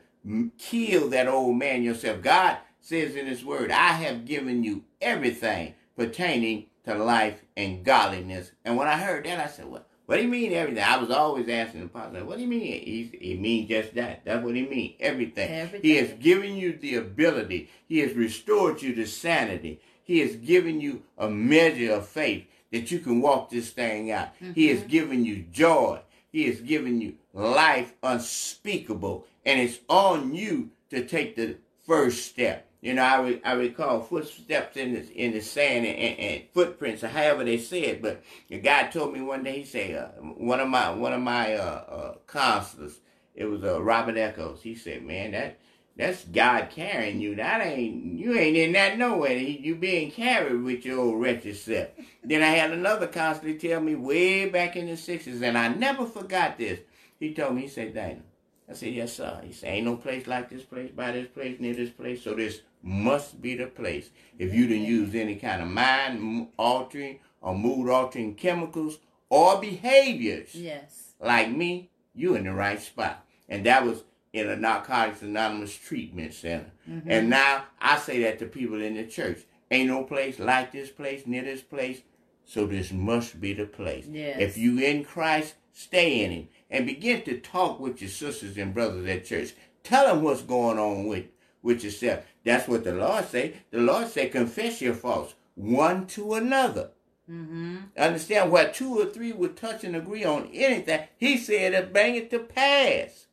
[0.59, 2.23] kill that old man yourself.
[2.23, 8.53] God says in his word, I have given you everything pertaining to life and godliness.
[8.65, 10.85] And when I heard that, I said, well, What do you mean everything?
[10.85, 12.61] I was always asking the pastor, what do you mean?
[12.61, 14.25] He, he means just that.
[14.25, 14.95] That's what he means.
[15.01, 15.51] Everything.
[15.51, 15.91] Everything.
[15.91, 17.71] He has given you the ability.
[17.89, 19.81] He has restored you to sanity.
[20.03, 24.31] He has given you a measure of faith that you can walk this thing out.
[24.55, 24.89] He has mm-hmm.
[24.89, 26.01] given you joy.
[26.31, 29.27] He has given you life unspeakable.
[29.47, 32.69] And it's on you to take the first step.
[32.85, 36.43] You know, I, re- I recall footsteps in the, in the sand and, and, and
[36.53, 38.03] footprints, or however they say it.
[38.03, 41.23] But the guy told me one day, he said, uh, one of my one of
[41.23, 43.01] my uh, uh, counselors,
[43.35, 44.61] it was uh, Robert Echoes.
[44.63, 45.59] He said, man, that
[45.97, 47.35] that's God carrying you.
[47.37, 49.35] That ain't you ain't in that nowhere.
[49.35, 51.89] You being carried with your old wretched self.
[52.23, 56.05] then I had another counselor tell me way back in the sixties, and I never
[56.05, 56.81] forgot this.
[57.19, 58.25] He told me, he said, Daniel.
[58.69, 59.41] I said, yes, sir.
[59.45, 62.23] He said, ain't no place like this place, by this place, near this place.
[62.23, 64.11] So this must be the place.
[64.39, 68.99] If you didn't use any kind of mind altering or mood altering chemicals
[69.31, 71.15] or behaviors Yes.
[71.21, 73.25] like me, you in the right spot.
[73.49, 76.71] And that was in a Narcotics Anonymous treatment center.
[76.89, 77.11] Mm-hmm.
[77.11, 79.41] And now I say that to people in the church.
[79.71, 82.03] Ain't no place like this place, near this place.
[82.45, 84.07] So this must be the place.
[84.11, 84.37] Yes.
[84.39, 86.49] If you in Christ, stay in him.
[86.71, 89.53] And begin to talk with your sisters and brothers at church.
[89.83, 91.27] Tell them what's going on with,
[91.63, 92.25] with yourself.
[92.45, 93.55] That's what the Lord say.
[93.71, 96.91] The Lord say, confess your faults one to another.
[97.31, 97.77] Mm-hmm.
[97.97, 102.17] Understand where two or three would touch and agree on anything, he said to bring
[102.17, 103.27] it to pass.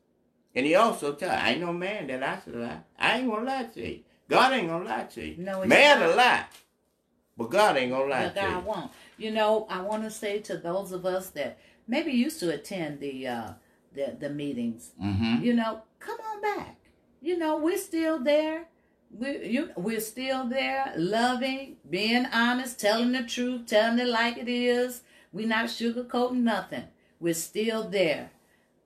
[0.56, 2.80] And he also tell, I ain't no man that I should lie.
[2.98, 4.00] I ain't gonna lie to you.
[4.30, 5.36] God ain't gonna lie to you.
[5.44, 6.08] No, man not.
[6.10, 6.46] will lie.
[7.38, 8.70] But God ain't gonna lie But to God you.
[8.70, 8.92] won't.
[9.18, 11.58] You know, I want to say to those of us that
[11.88, 13.50] maybe used to attend the uh,
[13.94, 15.44] the the meetings, Mm-hmm.
[15.44, 16.78] you know, come on back.
[17.22, 18.68] You know, we're still there.
[19.18, 24.48] We you we're still there, loving, being honest, telling the truth, telling it like it
[24.50, 25.02] is.
[25.34, 26.86] We're not sugarcoating nothing.
[27.20, 28.32] We're still there.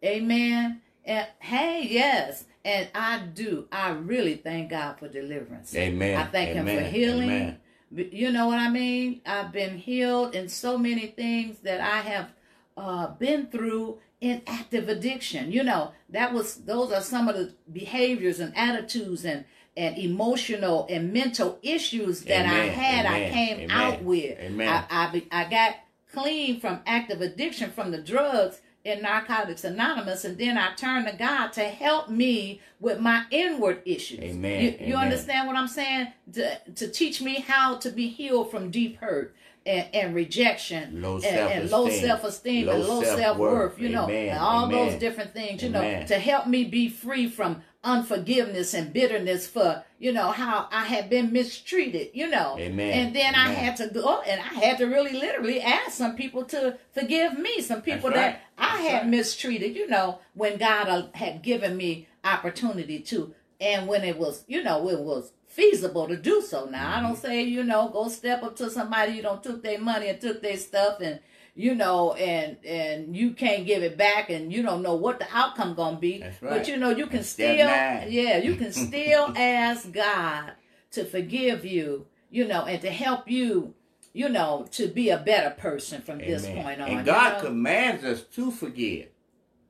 [0.04, 0.82] Amen.
[1.04, 2.46] And hey, yes.
[2.64, 3.68] And I do.
[3.72, 5.76] I really thank God for deliverance.
[5.76, 6.18] Amen.
[6.18, 7.30] I thank him for healing.
[7.30, 7.60] Amen.
[7.92, 9.22] You know what I mean?
[9.26, 12.30] I've been healed in so many things that I have
[12.76, 15.52] uh, been through in active addiction.
[15.52, 19.46] You know, that was those are some of the behaviors and attitudes and
[19.78, 22.70] and emotional and mental issues that I Amen.
[22.70, 23.06] had.
[23.06, 23.72] I came Amen.
[23.72, 24.40] out with.
[24.40, 24.68] Amen.
[24.68, 25.76] I, I I got
[26.12, 31.16] clean from active addiction from the drugs in Narcotics Anonymous, and then I turned to
[31.16, 34.20] God to help me with my inward issues.
[34.20, 34.62] Amen.
[34.62, 35.08] You, you Amen.
[35.08, 36.08] understand what I'm saying?
[36.34, 41.16] To, to teach me how to be healed from deep hurt and, and rejection Low
[41.16, 42.70] and, and low self-esteem.
[42.70, 43.20] and Low self-worth.
[43.20, 44.30] self-worth, you know, Amen.
[44.30, 44.90] and all Amen.
[44.90, 46.02] those different things, you Amen.
[46.02, 50.86] know, to help me be free from unforgiveness and bitterness for, you know, how I
[50.86, 52.58] had been mistreated, you know.
[52.60, 52.92] Amen.
[52.92, 56.44] And then I had to go and I had to really literally ask some people
[56.46, 58.16] to forgive me, some people right.
[58.18, 59.08] that I That's had right.
[59.08, 64.44] mistreated, you know, when God uh, had given me opportunity to, and when it was,
[64.48, 66.66] you know, it was feasible to do so.
[66.66, 67.04] Now I Mm-hmm.
[67.08, 70.20] don't say, you know, go step up to somebody you don't took their money and
[70.20, 71.20] took their stuff and
[71.56, 75.28] you know, and and you can't give it back, and you don't know what the
[75.32, 76.20] outcome gonna be.
[76.20, 80.52] That's But you know, you can That's still, yeah, you can still ask God
[80.92, 83.74] to forgive you, you know, and to help you,
[84.14, 86.90] you know, to be a better person from this point on.
[86.90, 87.50] And you God know?
[87.50, 89.08] commands us to forgive.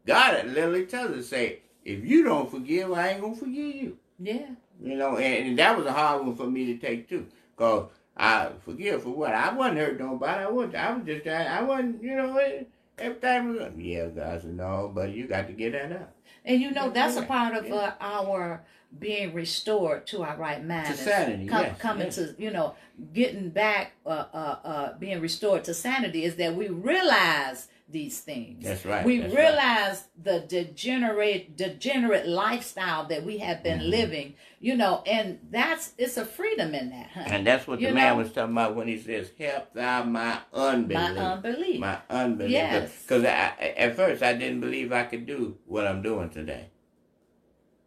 [0.06, 3.98] God literally tells us, say, if you don't forgive, I ain't gonna forgive you.
[4.20, 4.48] yeah,
[4.82, 7.28] You know, and, and that was a hard one for me to take too.
[7.56, 9.34] Cause I forgive for what?
[9.34, 10.44] I wasn't hurt nobody.
[10.44, 14.42] I wasn't I was just trying I wasn't, you know, it- everything was yeah, God
[14.42, 16.14] said, no, but you got to get that up.
[16.46, 17.76] and you know that's a part of yeah.
[17.76, 18.64] uh, our
[19.00, 22.16] being restored to our right mind, To sanity, com- yes, coming yes.
[22.16, 22.76] to you know
[23.14, 28.64] getting back, uh, uh, uh, being restored to sanity is that we realize these things.
[28.64, 29.40] That's right, We that's right.
[29.42, 33.90] realize the degenerate, degenerate lifestyle that we have been Mhm.
[33.90, 34.34] living.
[34.60, 37.10] You know, and that's it's a freedom in that.
[37.14, 37.24] Huh?
[37.28, 40.40] And that's what the You man was talking about when he says, Help thou my
[40.52, 40.96] unbelief.
[40.98, 41.80] My unbelief.
[41.80, 42.52] My unbelief.
[42.52, 42.92] Yes.
[43.04, 46.72] Because at first I didn't believe I could do what I'm doing today.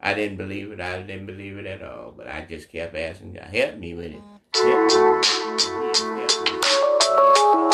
[0.01, 0.81] I didn't believe it.
[0.81, 2.13] I didn't believe it at all.
[2.17, 4.21] But I just kept asking God, help me with it.
[4.55, 4.95] Help me.
[4.95, 7.69] He has helped me.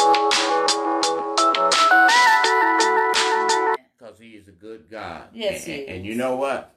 [3.98, 5.24] Because he is a good God.
[5.32, 6.70] Yes, and, he and- and you know what?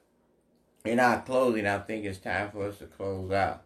[0.86, 3.64] In our closing, I think it's time for us to close out.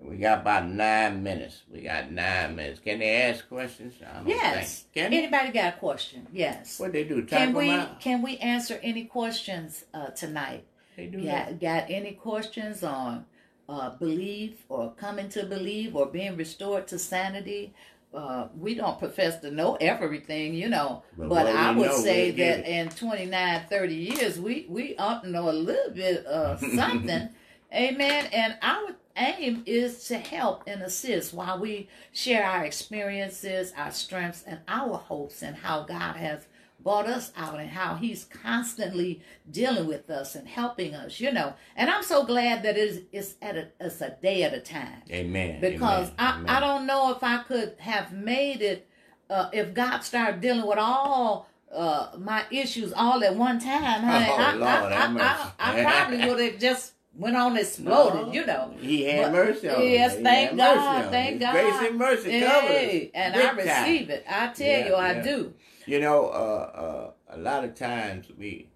[0.00, 1.62] We got about nine minutes.
[1.70, 2.80] We got nine minutes.
[2.80, 3.94] Can they ask questions?
[4.26, 4.84] Yes.
[4.92, 5.12] Think.
[5.12, 5.12] Can?
[5.18, 6.26] Anybody got a question?
[6.32, 6.80] Yes.
[6.80, 7.22] What they do?
[7.26, 8.00] Can we out?
[8.00, 10.64] can we answer any questions uh, tonight?
[10.96, 11.60] They do that.
[11.60, 13.26] Got got any questions on
[13.68, 17.74] uh, belief or coming to believe or being restored to sanity?
[18.12, 22.30] uh, we don't profess to know everything, you know, But but, I would know, say
[22.32, 26.60] we'll that in 29, 30 years, we, we ought to know a little bit of
[26.74, 27.28] something.
[27.72, 28.26] Amen.
[28.32, 34.42] And our aim is to help and assist while we share our experiences, our strengths,
[34.42, 36.46] and our hopes, and how God has
[36.82, 39.20] brought us out and how He's constantly
[39.50, 41.54] dealing with us and helping us, you know.
[41.76, 45.02] And I'm so glad that it's, it's, at a, it's a day at a time
[45.10, 45.60] Amen.
[45.60, 46.14] because Amen.
[46.18, 46.48] I, Amen.
[46.48, 48.86] I don't know if I could have made it
[49.28, 54.02] uh, if God started dealing with all uh, my issues all at one time.
[54.02, 55.50] Honey, Oh, I, Lord, I, I, mercy.
[55.60, 58.74] I, probably would have just went on exploded, No, you know.
[58.80, 60.16] He had But- mercy on yes.
[60.16, 61.10] He thank God, mercy on us.
[61.10, 61.52] thank God.
[61.52, 63.10] Grace and mercy covered us.
[63.14, 63.56] And I time.
[63.56, 64.24] receive it.
[64.28, 65.22] I tell Yeah, you, I yeah.
[65.22, 65.54] do.
[65.90, 68.68] You know, uh, uh, a lot of times we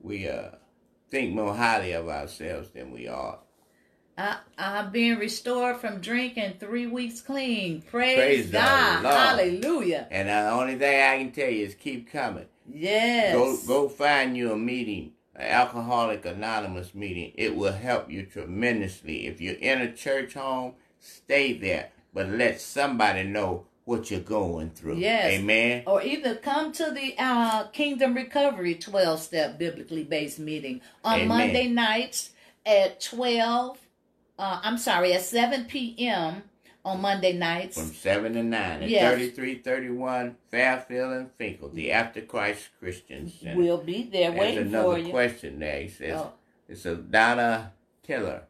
[0.00, 0.52] we uh,
[1.10, 3.40] think more highly of ourselves than we are.
[4.16, 7.82] I, I'm being restored from drinking three weeks clean.
[7.82, 9.04] Praise, Praise God.
[9.04, 10.08] Hallelujah.
[10.10, 12.46] And the only thing I can tell you is keep coming.
[12.66, 13.34] Yes.
[13.34, 17.32] Go go find you a meeting, an Alcoholic Anonymous meeting.
[17.34, 19.26] It will help you tremendously.
[19.26, 24.68] If you're in a church home, stay there, but let somebody know what you're going
[24.70, 24.96] through.
[24.96, 25.32] Yes.
[25.38, 25.84] Amen.
[25.86, 31.28] or either come to the uh, Kingdom Recovery 12 step biblically based meeting on Amen.
[31.28, 32.30] Monday nights
[32.66, 33.78] at 12,
[34.38, 36.42] uh, I'm sorry, at 7 p.m.
[36.84, 37.78] on Monday nights.
[37.78, 39.14] From 7 to 9 at Yes.
[39.14, 43.56] 3331 Fairfield and Finkel, the After Christ Christian Center.
[43.56, 44.94] We'll be there There's waiting for you.
[44.96, 45.80] Another question there.
[45.82, 46.32] He says, Oh.
[46.68, 47.72] it's a Donna
[48.02, 48.42] Tiller.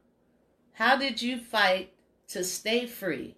[0.73, 1.93] How did you fight
[2.29, 3.35] to stay free?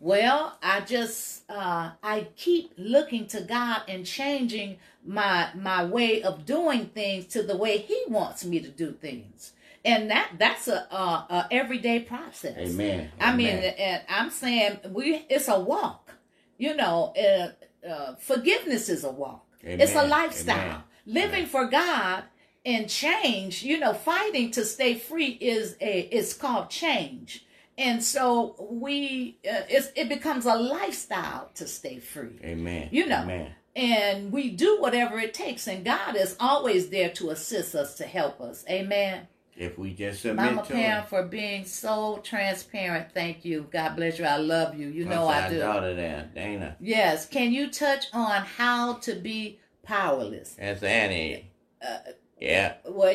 [0.00, 6.46] Well, I just uh, I keep looking to God and changing my my way of
[6.46, 9.52] doing things to the way He wants me to do things,
[9.84, 12.56] and that that's a, a, a everyday process.
[12.56, 13.10] Amen.
[13.20, 16.14] I mean, and I'm saying we it's a walk.
[16.56, 19.44] You know, uh, uh, forgiveness is a walk.
[19.62, 20.56] It's a lifestyle.
[20.56, 20.82] Amen.
[21.04, 22.24] Living for God
[22.64, 23.62] and change.
[23.62, 27.44] You know, fighting to stay free is a it's called change.
[27.80, 32.38] And so we uh, it's, it becomes a lifestyle to stay free.
[32.44, 32.90] Amen.
[32.92, 33.54] you know, Amen.
[33.74, 38.04] And we do whatever it takes, and God is always there to assist us, to
[38.04, 38.64] help us.
[38.68, 39.28] Amen.
[39.56, 41.06] If we just submit Mama to Pam him.
[41.08, 43.12] for being so transparent.
[43.12, 43.66] Thank you.
[43.70, 44.24] God bless you.
[44.24, 44.88] I love you.
[44.88, 45.58] You know I do.
[45.58, 46.76] daughter there, Dana.
[46.80, 47.26] Yes.
[47.26, 50.56] Can you touch on how to be powerless?
[50.58, 51.50] That's Annie.
[51.86, 51.98] Uh,
[52.40, 52.74] Yeah.
[52.86, 53.14] Well,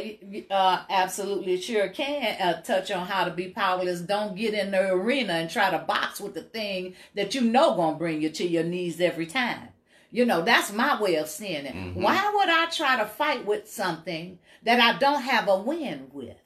[0.51, 4.01] uh, absolutely sure can uh, touch on how to be powerless.
[4.01, 7.75] Don't get in the arena and try to box with the thing that you know
[7.75, 9.69] gonna bring you to your knees every time.
[10.11, 11.73] You know, that's my way of seeing it.
[11.73, 11.95] Mhm.
[11.95, 16.37] Why would I try to fight with something that I don't have a win with?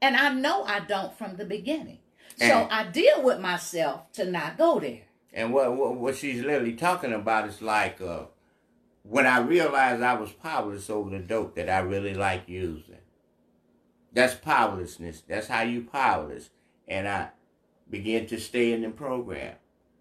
[0.00, 1.98] And I know I don't from the beginning.
[2.38, 5.02] So I deal with myself to not go there.
[5.34, 8.24] And what, what what she's literally talking about is like uh,
[9.02, 12.96] when I realized I was powerless over the dope that I really like using.
[14.12, 15.22] That's powerlessness.
[15.26, 16.50] That's how you powerless.
[16.86, 17.30] And I
[17.88, 19.56] began to stay in the program.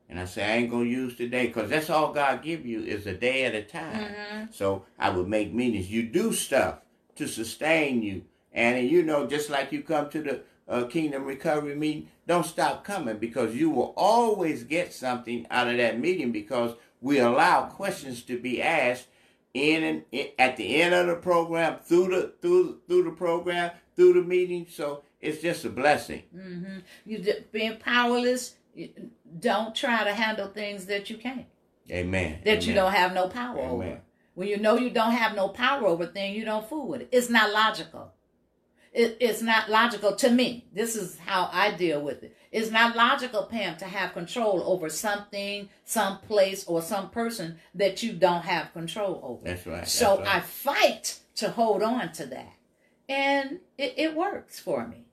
[0.10, 3.08] And I say I ain't gonna use today because that's all God give you is
[3.08, 4.14] a day at a time.
[4.14, 4.54] Mhm.
[4.54, 5.90] So I would make meetings.
[5.90, 6.80] You do stuff
[7.16, 8.24] to sustain you.
[8.52, 12.84] And you know, just like you come to the uh, Kingdom Recovery meeting, don't stop
[12.84, 18.22] coming because you will always get something out of that meeting because we allow questions
[18.24, 19.08] to be asked
[19.54, 23.72] in and in, at the end of the program, through the through through the program,
[23.96, 24.68] through the meeting.
[24.70, 26.24] So it's just a blessing.
[26.34, 28.56] hmm You being powerless.
[28.74, 31.46] you- Don't try to handle things that you can't.
[31.92, 32.40] Amen.
[32.46, 33.70] that you don't have no power Amen.
[33.70, 34.02] over.
[34.36, 37.10] When you know you don't have no power over thing, you don't fool with it.
[37.12, 38.14] It's not logical.
[38.94, 40.68] It, it's not logical to me.
[40.74, 42.36] This is how I deal with it.
[42.52, 48.04] It's not logical, Pam, to have control over something, some place, or some person that
[48.04, 49.44] you don't have control over.
[49.44, 49.88] That's right.
[49.88, 52.54] so that's I fight to hold on to that.
[53.08, 55.06] And it, it works for me.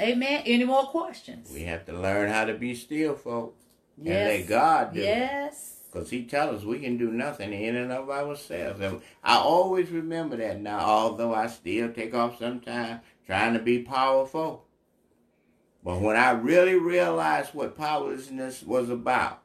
[0.00, 0.42] Amen.
[0.46, 1.50] Any more questions?
[1.52, 3.64] we have to learn how to be still, folks,
[3.96, 4.40] and yes.
[4.40, 5.00] let God do.
[5.00, 5.74] Yes.
[5.90, 8.80] Because he tells us we can do nothing in and of ourselves.
[8.80, 13.80] And I always remember that now, although I still take off sometimes trying to be
[13.80, 14.67] powerful.
[15.84, 19.42] But when I really realized what powerlessness was about,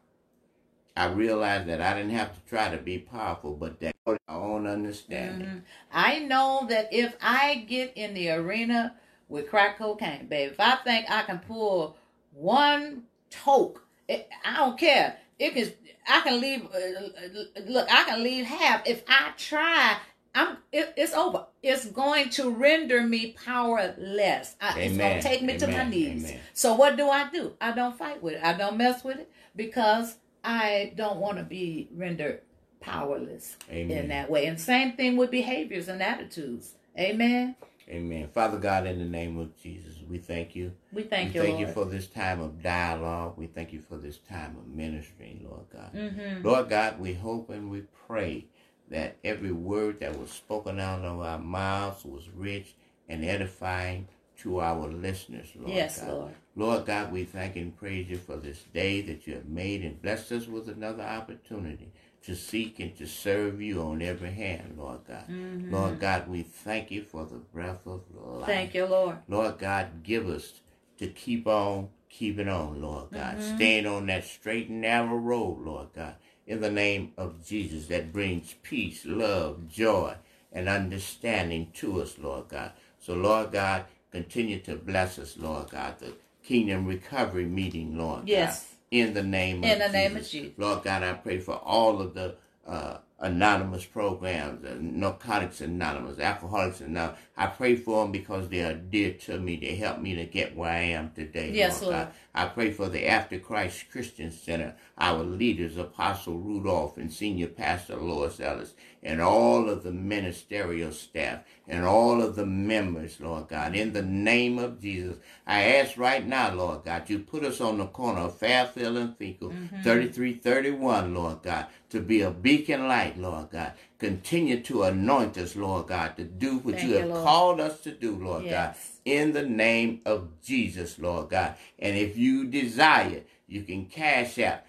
[0.96, 4.68] I realized that I didn't have to try to be powerful, but that my own
[4.68, 5.48] understanding.
[5.48, 5.64] Mhm.
[5.92, 8.96] I know that if I get in the arena
[9.30, 11.98] with crack cocaine, babe, if I think I can pull
[12.32, 15.18] one toke, it, I don't care.
[15.40, 15.74] It can.
[16.08, 16.66] I can leave.
[16.66, 19.98] Uh, look, I can leave half if I try.
[20.36, 20.58] I'm.
[20.72, 21.46] It, it's over.
[21.62, 24.56] It's going to render me powerless.
[24.60, 26.24] I, it's going to take me to my knees.
[26.26, 26.40] Amen.
[26.54, 27.54] So what do I do?
[27.62, 28.44] I don't fight with it.
[28.44, 32.42] I don't mess with it because I don't want to be rendered
[32.80, 33.98] powerless Amen.
[33.98, 34.46] in that way.
[34.48, 36.74] And same thing with behaviors and attitudes.
[37.00, 37.56] Amen.
[37.90, 38.30] Amen.
[38.34, 40.72] Father God, in the name of Jesus, we thank you.
[40.94, 41.68] We thank we you, thank Lord.
[41.68, 43.38] you for this time of dialogue.
[43.38, 45.94] We thank you for this time of ministering, Lord God.
[45.94, 46.44] Mhm.
[46.44, 48.46] Lord God, we hope and we pray
[48.94, 52.76] that every word that was spoken out of our mouths was rich
[53.10, 56.10] and edifying to our listeners, Lord Yes, God.
[56.10, 56.34] Lord.
[56.56, 60.00] Lord God, we thank and praise you for this day that you have made and
[60.02, 61.92] blessed us with another opportunity
[62.22, 65.28] to seek and to serve you on every hand, Lord God.
[65.28, 65.72] Mhm.
[65.72, 68.46] Lord God, we thank you for the breath of life.
[68.46, 69.18] Thank you, Lord.
[69.28, 70.62] Lord God, give us
[71.00, 73.38] to keep on keeping on, Lord God.
[73.38, 73.56] Mhm.
[73.56, 76.14] Staying on that straight and narrow road, Lord God.
[76.46, 80.16] In the name of Jesus, that brings peace, love, joy,
[80.52, 82.74] and understanding to us, Lord God.
[83.00, 86.00] So, Lord God, continue to bless us, Lord God.
[86.00, 86.14] The
[86.44, 88.62] Kingdom Recovery Meeting, Lord Yes.
[88.62, 88.68] God.
[88.92, 89.94] In the name of In the Jesus.
[89.94, 90.52] name of Jesus.
[90.58, 92.36] Lord God, I pray for all of the
[92.68, 97.18] uh, anonymous programs, uh, Narcotics Anonymous, Alcoholics Anonymous.
[97.36, 99.56] I pray for them because they are dear to me.
[99.56, 101.52] They help me to get where I am today.
[101.52, 101.94] Yes, Lord.
[101.96, 102.06] Lord.
[102.08, 102.14] God.
[102.36, 107.96] I pray for the After Christ Christian Center, our leaders, Apostle Rudolph and Senior Pastor
[107.96, 113.76] Lois Ellis, and all of the ministerial staff and all of the members, Lord God.
[113.76, 115.18] In the name of Jesus,
[115.48, 119.18] I ask right now, Lord God, you put us on the corner of Fairfield and
[119.18, 119.82] Fecal, Mm-hmm.
[119.84, 123.74] 3331, Lord God, to be a beacon light, Lord God.
[124.04, 127.92] Continue to anoint us, Lord God, to do what Thank you have called us to
[127.92, 128.76] do, Lord God
[129.06, 131.56] in the name of Jesus, Lord God.
[131.80, 134.62] And if you desire, you can cash out.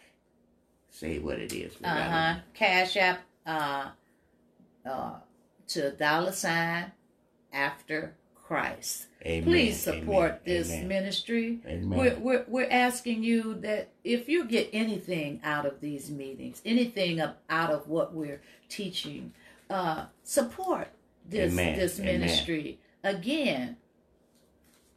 [0.90, 1.74] Say what it is.
[1.82, 2.34] Uh huh.
[2.52, 3.88] Cash app uh,
[4.88, 5.14] uh,
[5.68, 6.92] to a dollar sign
[7.52, 8.14] after
[8.46, 9.06] Christ.
[9.24, 9.44] Amen.
[9.44, 10.40] Please support Amen.
[10.44, 10.88] this Amen.
[10.88, 11.60] ministry.
[11.66, 11.98] Amen.
[11.98, 17.20] We're, we're, we're asking you that if you get anything out of these meetings, anything
[17.20, 19.32] out of what we're teaching,
[19.70, 20.88] uh, support
[21.26, 23.78] this this ministry again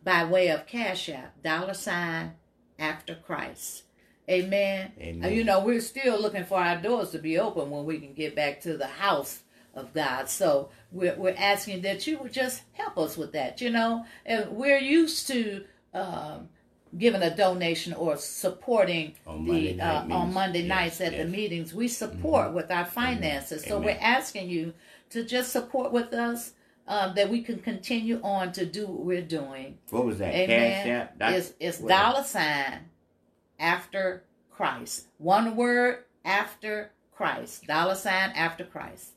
[0.04, 2.34] by way of cash app dollar sign
[2.78, 3.84] after Christ.
[4.30, 4.92] Amen.
[5.00, 5.34] Amen.
[5.34, 8.36] You know, we're still looking for our doors to be open when we can get
[8.36, 9.44] back to the house
[9.78, 10.30] of God.
[10.30, 14.06] So we're, we're asking that you would just help us with that, you know.
[14.26, 15.64] And we're used to
[15.94, 16.50] um,
[16.98, 20.34] giving a donation or supporting On the Monday uh, on.
[20.34, 21.24] Monday Yes, nights at the yes.
[21.26, 21.32] Mm-hmm.
[21.32, 21.74] meetings.
[21.74, 23.64] We support with our finances.
[23.64, 23.86] So Amen.
[23.86, 24.74] we're asking you
[25.12, 26.54] to just support with us
[26.88, 29.78] um, that we can continue on to do what we're doing.
[29.90, 30.34] What was that?
[30.34, 30.84] Amen.
[30.84, 31.20] Cash app?
[31.20, 32.80] That's- It's, it's what- dollar sign
[33.60, 35.08] after Christ.
[35.18, 37.66] One word after Christ.
[37.68, 39.10] Dollar sign after Christ.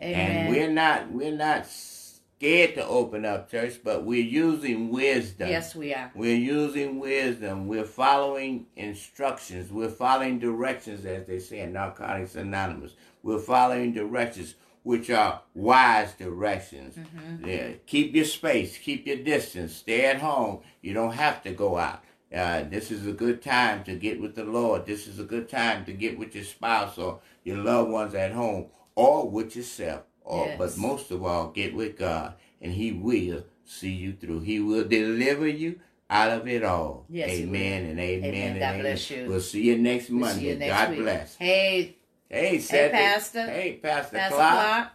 [0.00, 0.46] Amen.
[0.46, 5.48] And we're not we're not scared to open up church, but we're using wisdom.
[5.48, 6.10] yes, we are.
[6.14, 7.66] We're using wisdom.
[7.66, 9.72] We're following instructions.
[9.72, 12.92] We're following directions, as they say in Narcotics Anonymous.
[13.22, 16.96] We're following directions, which are wise directions.
[16.96, 17.48] Mm-hmm.
[17.48, 17.68] Yeah.
[17.86, 18.76] Keep your space.
[18.76, 19.74] Keep your distance.
[19.74, 20.60] Stay at home.
[20.82, 22.02] You don't have to go out.
[22.34, 24.84] Uh, this is a good time to get with the Lord.
[24.84, 28.32] This is a good time to get with your spouse or your loved ones at
[28.32, 28.66] home
[28.96, 30.02] or with yourself.
[30.24, 30.58] Or, Yes.
[30.58, 34.40] But most of all, get with God and He will see you through.
[34.40, 35.78] He will deliver you
[36.10, 37.04] out of it all.
[37.08, 38.28] Yes, amen and amen.
[38.34, 38.50] Amen.
[38.52, 38.80] and God amen.
[38.80, 39.26] bless you.
[39.28, 40.48] We'll see you next We'll Monday.
[40.52, 40.98] you next God week.
[40.98, 41.36] bless.
[41.36, 41.96] Hey,
[42.28, 42.92] Hey, Cedric.
[42.92, 43.46] Pastor.
[43.46, 44.52] Hey, Pastor, Pastor Clark.
[44.56, 44.88] Clark.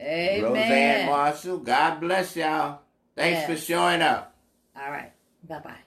[0.00, 0.42] Amen.
[0.42, 1.58] Roseanne Marshall.
[1.58, 2.80] God bless y'all.
[3.14, 4.34] Thanks for showing up.
[4.76, 5.12] All right.
[5.48, 5.83] Bye bye.